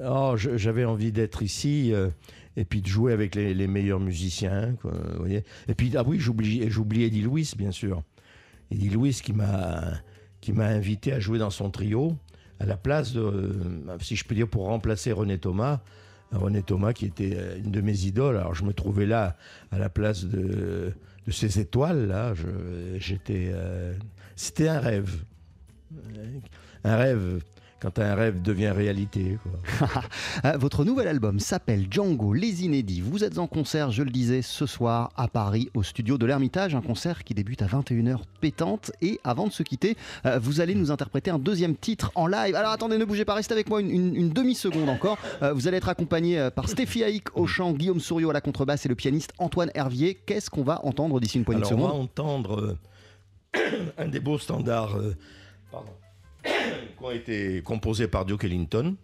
Oh, 0.05 0.35
j'avais 0.37 0.85
envie 0.85 1.13
d'être 1.13 1.43
ici 1.43 1.93
euh, 1.93 2.09
et 2.57 2.65
puis 2.65 2.81
de 2.81 2.87
jouer 2.87 3.13
avec 3.13 3.35
les, 3.35 3.67
meilleurs 3.67 4.01
musiciens. 4.01 4.77
vous 4.83 4.91
voyez. 5.19 5.45
Et 5.69 5.75
puis, 5.75 5.93
ah 5.97 6.03
oui, 6.07 6.19
j'oublie 6.19 7.03
Eddie 7.03 7.23
Louis, 7.23 7.51
bien 7.57 7.71
sûr. 7.71 8.03
Eddie 8.71 8.91
Louis 8.91 9.19
qui 9.23 9.33
m'a 9.33 10.67
invité 10.67 11.13
à 11.13 11.21
jouer 11.21 11.39
dans 11.39 11.51
son 11.51 11.71
trio 11.71 12.17
à 12.61 12.67
la 12.67 12.77
place 12.77 13.13
de, 13.13 13.53
si 14.01 14.17
je 14.17 14.25
peux 14.25 14.35
dire, 14.35 14.49
pour 14.49 14.67
remplacer 14.67 15.13
René 15.13 15.39
Thomas. 15.39 15.81
René 16.31 16.63
Thomas 16.63 16.93
qui 16.93 17.07
était 17.07 17.59
une 17.59 17.71
de 17.71 17.81
mes 17.81 18.05
idoles. 18.05 18.37
Alors 18.37 18.55
je 18.55 18.65
me 18.65 18.75
trouvais 18.75 19.07
là 19.07 19.37
à 19.71 19.79
la 19.79 19.89
place 19.89 20.25
de, 20.25 20.93
ces 21.29 21.59
étoiles 21.59 22.07
là. 22.07 22.35
J'étais, 22.99 23.53
c'était 24.40 24.68
un 24.68 24.81
rêve, 24.81 25.22
un 26.85 26.96
rêve. 26.96 27.42
Quand 27.83 27.98
un 27.98 28.14
rêve 28.14 28.42
devient 28.42 28.68
réalité. 28.68 29.38
Quoi. 29.42 29.88
Euh, 30.44 30.59
Votre 30.59 30.85
nouvel 30.85 31.09
album 31.09 31.40
s'appelle 31.40 31.87
Django 31.90 32.35
Les 32.35 32.62
Inédits. 32.62 33.00
Vous 33.00 33.24
êtes 33.24 33.38
en 33.38 33.46
concert, 33.46 33.90
je 33.90 34.03
le 34.03 34.11
disais, 34.11 34.42
ce 34.42 34.66
soir 34.66 35.11
à 35.16 35.29
Paris, 35.29 35.70
au 35.72 35.83
studio 35.83 36.18
de 36.18 36.26
l'Ermitage. 36.26 36.74
Un 36.74 36.83
concert 36.83 37.24
qui 37.24 37.33
débute 37.33 37.62
à 37.62 37.66
21h 37.66 38.18
pétante. 38.42 38.92
Et 39.00 39.18
avant 39.24 39.46
de 39.46 39.53
se 39.53 39.62
quitter, 39.62 39.96
euh, 40.26 40.38
vous 40.38 40.61
allez 40.61 40.74
nous 40.74 40.90
interpréter 40.90 41.31
un 41.31 41.38
deuxième 41.38 41.74
titre 41.74 42.12
en 42.16 42.26
live. 42.26 42.55
Alors 42.55 42.72
attendez, 42.72 42.98
ne 42.98 43.05
bougez 43.07 43.24
pas, 43.24 43.33
restez 43.35 43.55
avec 43.55 43.70
moi 43.70 43.81
une, 43.81 43.90
une- 43.90 44.14
une 44.14 44.29
demi-seconde 44.29 44.90
encore. 44.90 45.16
Euh, 45.42 45.55
vous 45.55 45.66
allez 45.66 45.79
être 45.79 45.88
accompagné 45.88 46.48
par 46.55 46.68
Stéphie 46.68 47.03
Haïk 47.03 47.35
au 47.35 47.46
chant, 47.46 47.72
Guillaume 47.72 48.00
Souriau 48.00 48.29
à 48.29 48.35
la 48.35 48.42
contrebasse 48.42 48.85
et 48.85 48.90
le 48.90 48.94
pianiste 48.94 49.33
Antoine 49.38 49.70
Hervier. 49.74 50.18
Qu'est-ce 50.26 50.50
qu'on 50.50 50.64
va 50.64 50.85
entendre 50.85 51.18
d'ici 51.18 51.38
une 51.38 51.44
poignée 51.46 51.62
Alors, 51.62 51.70
de 51.70 51.76
on 51.76 51.87
va 51.87 51.88
secondes? 51.92 52.03
entendre 52.03 52.76
un 53.99 54.09
des 54.09 54.21
beaux 54.21 54.39
standards 54.39 54.97
euh, 54.97 55.15
qui 56.45 57.05
ont 57.05 57.11
été 57.11 57.63
composés 57.63 58.09
par 58.09 58.25
Duke 58.25 58.45
Ellington. 58.45 58.97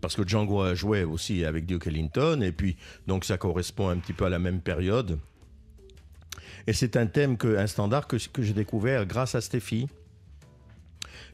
Parce 0.00 0.16
que 0.16 0.26
Django 0.26 0.60
a 0.60 0.74
joué 0.74 1.02
aussi 1.04 1.44
avec 1.44 1.64
Duke 1.64 1.86
Ellington, 1.86 2.42
et 2.42 2.52
puis 2.52 2.76
donc 3.06 3.24
ça 3.24 3.38
correspond 3.38 3.88
un 3.88 3.96
petit 3.96 4.12
peu 4.12 4.26
à 4.26 4.28
la 4.28 4.38
même 4.38 4.60
période. 4.60 5.18
Et 6.66 6.72
c'est 6.72 6.96
un 6.96 7.06
thème, 7.06 7.36
que, 7.36 7.56
un 7.56 7.66
standard 7.66 8.06
que, 8.06 8.18
j'ai 8.18 8.52
découvert 8.52 9.06
grâce 9.06 9.34
à 9.34 9.40
Stéphie, 9.40 9.88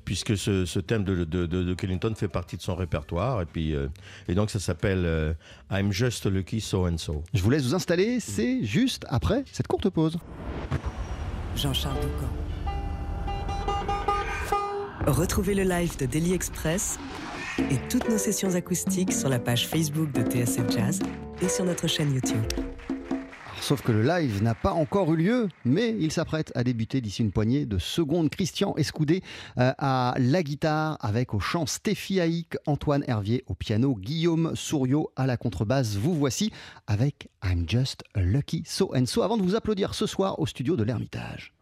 puisque 0.04 0.36
ce, 0.36 0.78
thème 0.78 1.04
de, 1.04 1.24
de, 1.24 1.46
de, 1.46 2.14
fait 2.14 2.28
partie 2.28 2.56
de 2.56 2.62
son 2.62 2.74
répertoire, 2.74 3.42
et, 3.42 3.46
puis, 3.46 3.74
euh, 3.74 3.88
et 4.28 4.34
donc 4.34 4.50
ça 4.50 4.58
s'appelle 4.60 5.04
euh, 5.04 5.32
I'm 5.70 5.92
Just 5.92 6.26
Lucky 6.26 6.60
So 6.60 6.86
and 6.86 6.98
So. 6.98 7.22
Je 7.34 7.42
vous 7.42 7.50
laisse 7.50 7.64
vous 7.64 7.74
installer, 7.74 8.20
c'est 8.20 8.64
juste 8.64 9.04
après 9.08 9.44
cette 9.52 9.66
courte 9.68 9.88
pause. 9.90 10.18
Jean-Charles 11.56 12.00
Doucan. 12.00 12.28
Retrouvez 15.06 15.54
le 15.54 15.62
live 15.64 15.96
de 15.98 16.06
Daily 16.06 16.34
Express 16.34 16.98
et 17.58 17.76
toutes 17.88 18.08
nos 18.08 18.18
sessions 18.18 18.54
acoustiques 18.54 19.12
sur 19.12 19.28
la 19.28 19.38
page 19.38 19.66
Facebook 19.66 20.12
de 20.12 20.22
TSF 20.22 20.70
Jazz 20.70 21.00
et 21.42 21.48
sur 21.48 21.64
notre 21.64 21.86
chaîne 21.86 22.14
YouTube. 22.14 22.44
Sauf 23.70 23.82
que 23.82 23.92
le 23.92 24.02
live 24.02 24.42
n'a 24.42 24.56
pas 24.56 24.72
encore 24.72 25.14
eu 25.14 25.16
lieu, 25.16 25.48
mais 25.64 25.94
il 26.00 26.10
s'apprête 26.10 26.50
à 26.56 26.64
débuter 26.64 27.00
d'ici 27.00 27.22
une 27.22 27.30
poignée 27.30 27.66
de 27.66 27.78
secondes. 27.78 28.28
Christian 28.28 28.74
Escoudé 28.74 29.22
euh, 29.58 29.72
à 29.78 30.12
la 30.18 30.42
guitare, 30.42 30.98
avec 30.98 31.34
au 31.34 31.38
chant 31.38 31.66
Stéphie 31.66 32.18
Haïk, 32.18 32.56
Antoine 32.66 33.04
Hervier 33.06 33.44
au 33.46 33.54
piano, 33.54 33.94
Guillaume 33.94 34.56
Souriau 34.56 35.12
à 35.14 35.28
la 35.28 35.36
contrebasse. 35.36 35.94
Vous 35.94 36.16
voici 36.16 36.50
avec 36.88 37.28
I'm 37.44 37.64
Just 37.68 38.02
Lucky 38.16 38.64
So 38.66 38.90
and 38.92 39.06
So. 39.06 39.22
Avant 39.22 39.36
de 39.36 39.42
vous 39.42 39.54
applaudir 39.54 39.94
ce 39.94 40.06
soir 40.06 40.40
au 40.40 40.46
studio 40.46 40.74
de 40.74 40.82
l'Ermitage. 40.82 41.52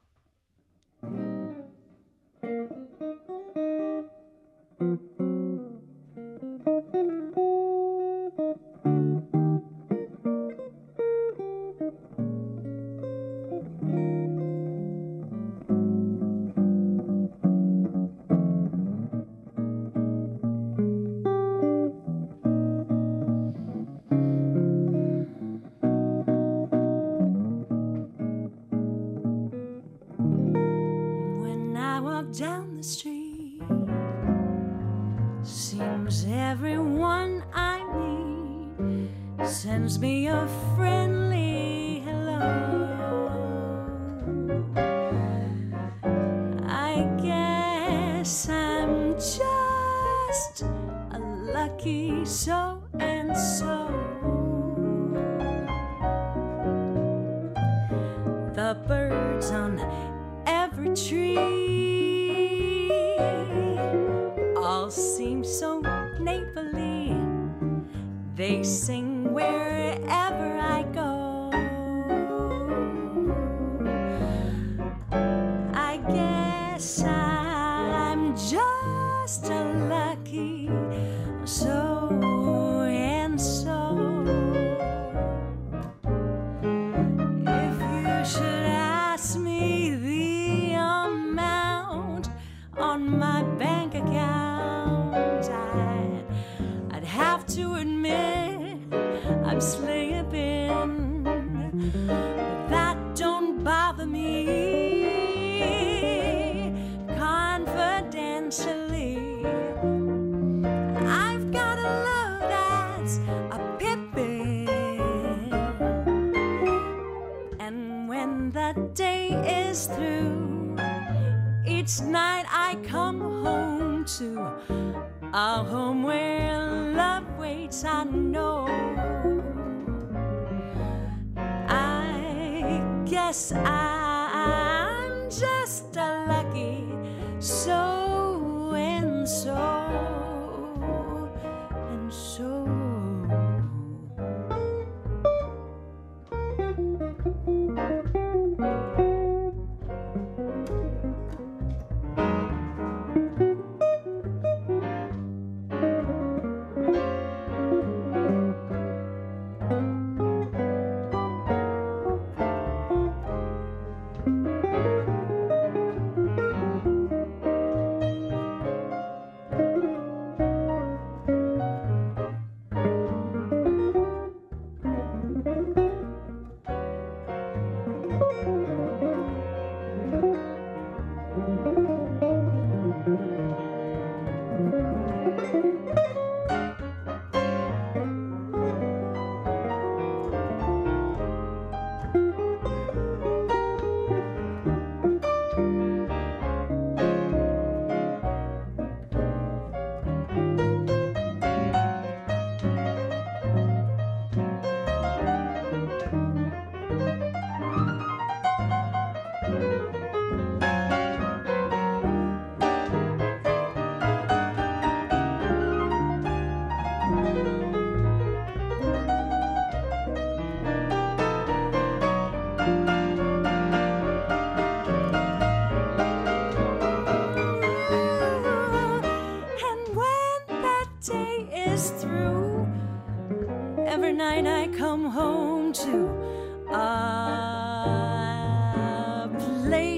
So 81.49 81.78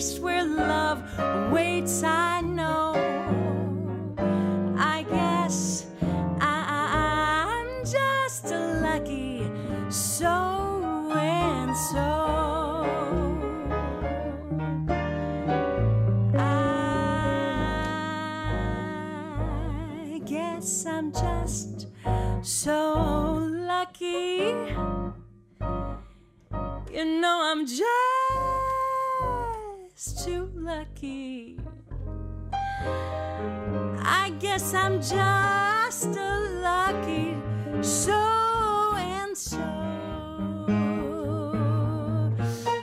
place 0.00 0.18
where 0.18 0.46
love 0.46 1.02
waits. 1.52 2.02
I 2.02 2.40
know. 2.40 2.59
Guess 34.50 34.74
I'm 34.74 35.00
just 35.00 36.16
a 36.16 36.38
lucky 36.60 37.36
so 37.82 38.12
and 38.96 39.38
so. 39.38 39.58
Ooh, 40.68 42.32
yeah. 42.36 42.82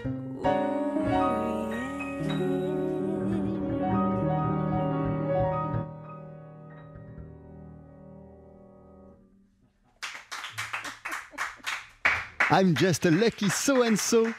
I'm 12.50 12.76
just 12.76 13.06
a 13.06 13.12
lucky 13.12 13.50
so 13.50 13.82
and 13.82 14.00
so. 14.00 14.34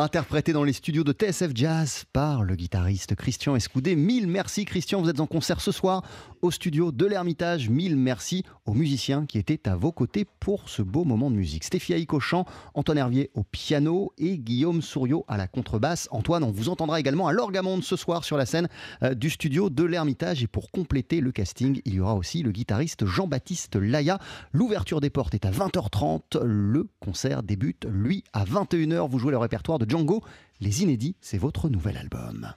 Interprété 0.00 0.52
dans 0.52 0.62
les 0.62 0.72
studios 0.72 1.02
de 1.02 1.10
TSF 1.10 1.50
Jazz 1.56 2.04
par 2.12 2.44
le 2.44 2.54
guitariste 2.54 3.16
Christian 3.16 3.56
Escoudé. 3.56 3.96
Mille 3.96 4.28
merci 4.28 4.64
Christian, 4.64 5.02
vous 5.02 5.08
êtes 5.08 5.18
en 5.18 5.26
concert 5.26 5.60
ce 5.60 5.72
soir 5.72 6.04
au 6.40 6.52
studio 6.52 6.92
de 6.92 7.04
l'Ermitage. 7.04 7.68
Mille 7.68 7.96
merci 7.96 8.44
aux 8.64 8.74
musiciens 8.74 9.26
qui 9.26 9.38
étaient 9.38 9.68
à 9.68 9.74
vos 9.74 9.90
côtés 9.90 10.24
pour 10.38 10.68
ce 10.68 10.82
beau 10.82 11.02
moment 11.02 11.32
de 11.32 11.34
musique. 11.34 11.64
Stéphie 11.64 11.94
Haïk 11.94 12.14
au 12.14 12.20
chant, 12.20 12.44
Antoine 12.74 12.98
Hervier 12.98 13.32
au 13.34 13.42
piano 13.42 14.12
et 14.18 14.38
Guillaume 14.38 14.82
Souriau 14.82 15.24
à 15.26 15.36
la 15.36 15.48
contrebasse. 15.48 16.06
Antoine, 16.12 16.44
on 16.44 16.52
vous 16.52 16.68
entendra 16.68 17.00
également 17.00 17.26
à 17.26 17.32
l'orgamonde 17.32 17.82
ce 17.82 17.96
soir 17.96 18.22
sur 18.22 18.36
la 18.36 18.46
scène 18.46 18.68
euh, 19.02 19.14
du 19.14 19.30
studio 19.30 19.68
de 19.68 19.82
l'Ermitage. 19.82 20.44
Et 20.44 20.46
pour 20.46 20.70
compléter 20.70 21.20
le 21.20 21.32
casting, 21.32 21.80
il 21.84 21.94
y 21.94 21.98
aura 21.98 22.14
aussi 22.14 22.44
le 22.44 22.52
guitariste 22.52 23.04
Jean-Baptiste 23.04 23.74
Laya. 23.74 24.20
L'ouverture 24.52 25.00
des 25.00 25.10
portes 25.10 25.34
est 25.34 25.44
à 25.44 25.50
20h30. 25.50 26.40
Le 26.40 26.88
concert 27.00 27.42
débute, 27.42 27.84
lui, 27.90 28.22
à 28.32 28.44
21h. 28.44 29.10
Vous 29.10 29.18
jouez 29.18 29.32
le 29.32 29.38
répertoire 29.38 29.80
de 29.80 29.87
Django. 29.88 30.22
Les 30.60 30.82
Inédits, 30.82 31.16
c'est 31.20 31.38
votre 31.38 31.68
nouvel 31.68 31.96
album. 31.96 32.52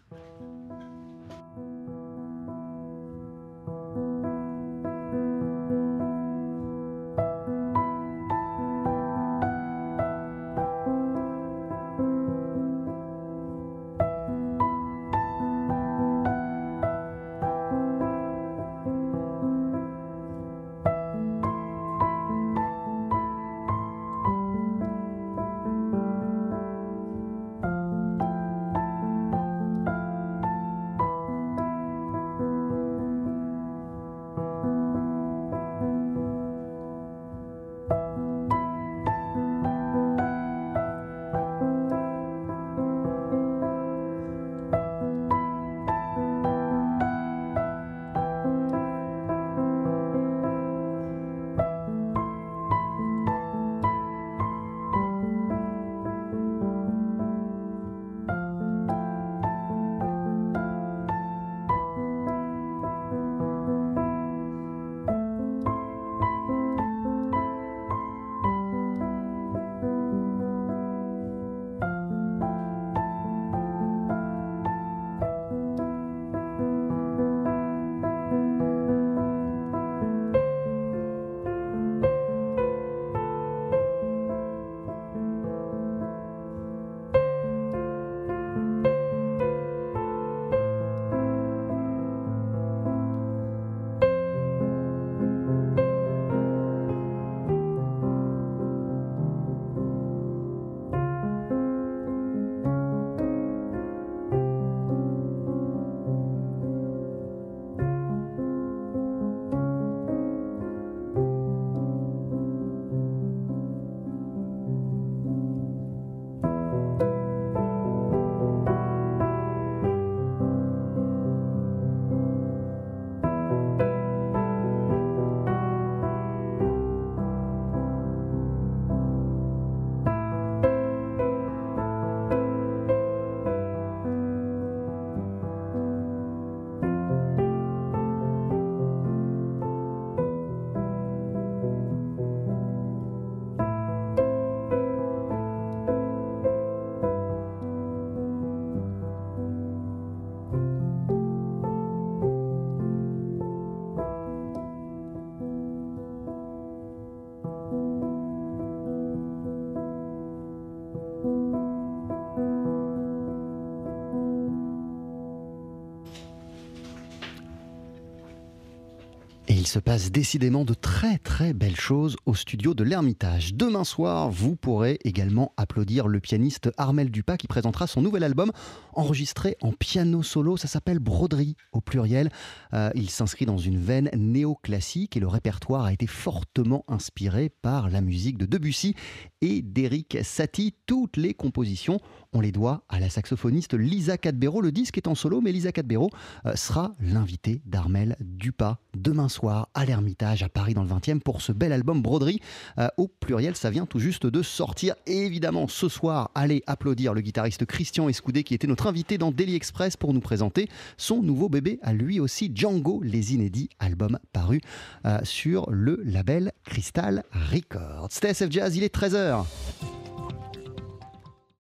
Se 169.71 169.79
passe 169.79 170.11
décidément 170.11 170.65
de 170.65 170.73
très 170.73 171.17
très 171.17 171.53
belles 171.53 171.79
choses 171.79 172.17
au 172.25 172.35
studio 172.35 172.73
de 172.73 172.83
l'Ermitage. 172.83 173.53
Demain 173.53 173.85
soir, 173.85 174.29
vous 174.29 174.57
pourrez 174.57 174.99
également 175.05 175.53
applaudir 175.55 176.09
le 176.09 176.19
pianiste 176.19 176.69
Armel 176.75 177.09
Dupas 177.09 177.37
qui 177.37 177.47
présentera 177.47 177.87
son 177.87 178.01
nouvel 178.01 178.25
album 178.25 178.51
enregistré 178.91 179.55
en 179.61 179.71
piano 179.71 180.23
solo. 180.23 180.57
Ça 180.57 180.67
s'appelle 180.67 180.99
Broderie 180.99 181.55
au 181.71 181.79
pluriel. 181.79 182.29
Euh, 182.73 182.89
il 182.95 183.09
s'inscrit 183.09 183.45
dans 183.45 183.57
une 183.57 183.79
veine 183.79 184.09
néoclassique 184.13 185.15
et 185.15 185.21
le 185.21 185.29
répertoire 185.29 185.85
a 185.85 185.93
été 185.93 186.05
fortement 186.05 186.83
inspiré 186.89 187.47
par 187.47 187.89
la 187.89 188.01
musique 188.01 188.37
de 188.37 188.45
Debussy 188.45 188.93
et 189.39 189.61
d'Eric 189.61 190.17
Satie. 190.21 190.75
Toutes 190.85 191.15
les 191.15 191.33
compositions, 191.33 192.01
on 192.33 192.41
les 192.41 192.51
doit 192.51 192.83
à 192.89 192.99
la 192.99 193.09
saxophoniste 193.09 193.73
Lisa 193.73 194.17
Cadbero. 194.17 194.59
Le 194.59 194.73
disque 194.73 194.97
est 194.97 195.07
en 195.07 195.15
solo, 195.15 195.39
mais 195.39 195.53
Lisa 195.53 195.71
Cadbero 195.71 196.09
euh, 196.45 196.57
sera 196.57 196.93
l'invitée 196.99 197.61
d'Armel 197.65 198.17
Dupas 198.19 198.79
demain 198.93 199.29
soir 199.29 199.60
à 199.73 199.85
l'Ermitage 199.85 200.43
à 200.43 200.49
Paris 200.49 200.73
dans 200.73 200.83
le 200.83 200.89
20e 200.89 201.19
pour 201.19 201.41
ce 201.41 201.51
bel 201.51 201.71
album 201.71 202.01
Broderie. 202.01 202.39
Euh, 202.77 202.87
au 202.97 203.07
pluriel, 203.07 203.55
ça 203.55 203.69
vient 203.69 203.85
tout 203.85 203.99
juste 203.99 204.25
de 204.25 204.41
sortir. 204.41 204.95
Et 205.05 205.25
évidemment, 205.25 205.67
ce 205.67 205.89
soir, 205.89 206.31
allez 206.35 206.63
applaudir 206.67 207.13
le 207.13 207.21
guitariste 207.21 207.65
Christian 207.65 208.09
Escoudé 208.09 208.43
qui 208.43 208.53
était 208.53 208.67
notre 208.67 208.87
invité 208.87 209.17
dans 209.17 209.31
Daily 209.31 209.55
Express 209.55 209.97
pour 209.97 210.13
nous 210.13 210.21
présenter 210.21 210.67
son 210.97 211.21
nouveau 211.21 211.49
bébé 211.49 211.79
à 211.81 211.93
lui 211.93 212.19
aussi, 212.19 212.51
Django, 212.53 213.01
les 213.03 213.33
inédits, 213.33 213.69
album 213.79 214.19
paru 214.33 214.61
euh, 215.05 215.19
sur 215.23 215.69
le 215.69 216.01
label 216.03 216.51
Crystal 216.65 217.23
Records. 217.31 218.07
C'était 218.11 218.29
SF 218.29 218.51
Jazz, 218.51 218.75
il 218.75 218.83
est 218.83 218.93
13h. 218.93 219.45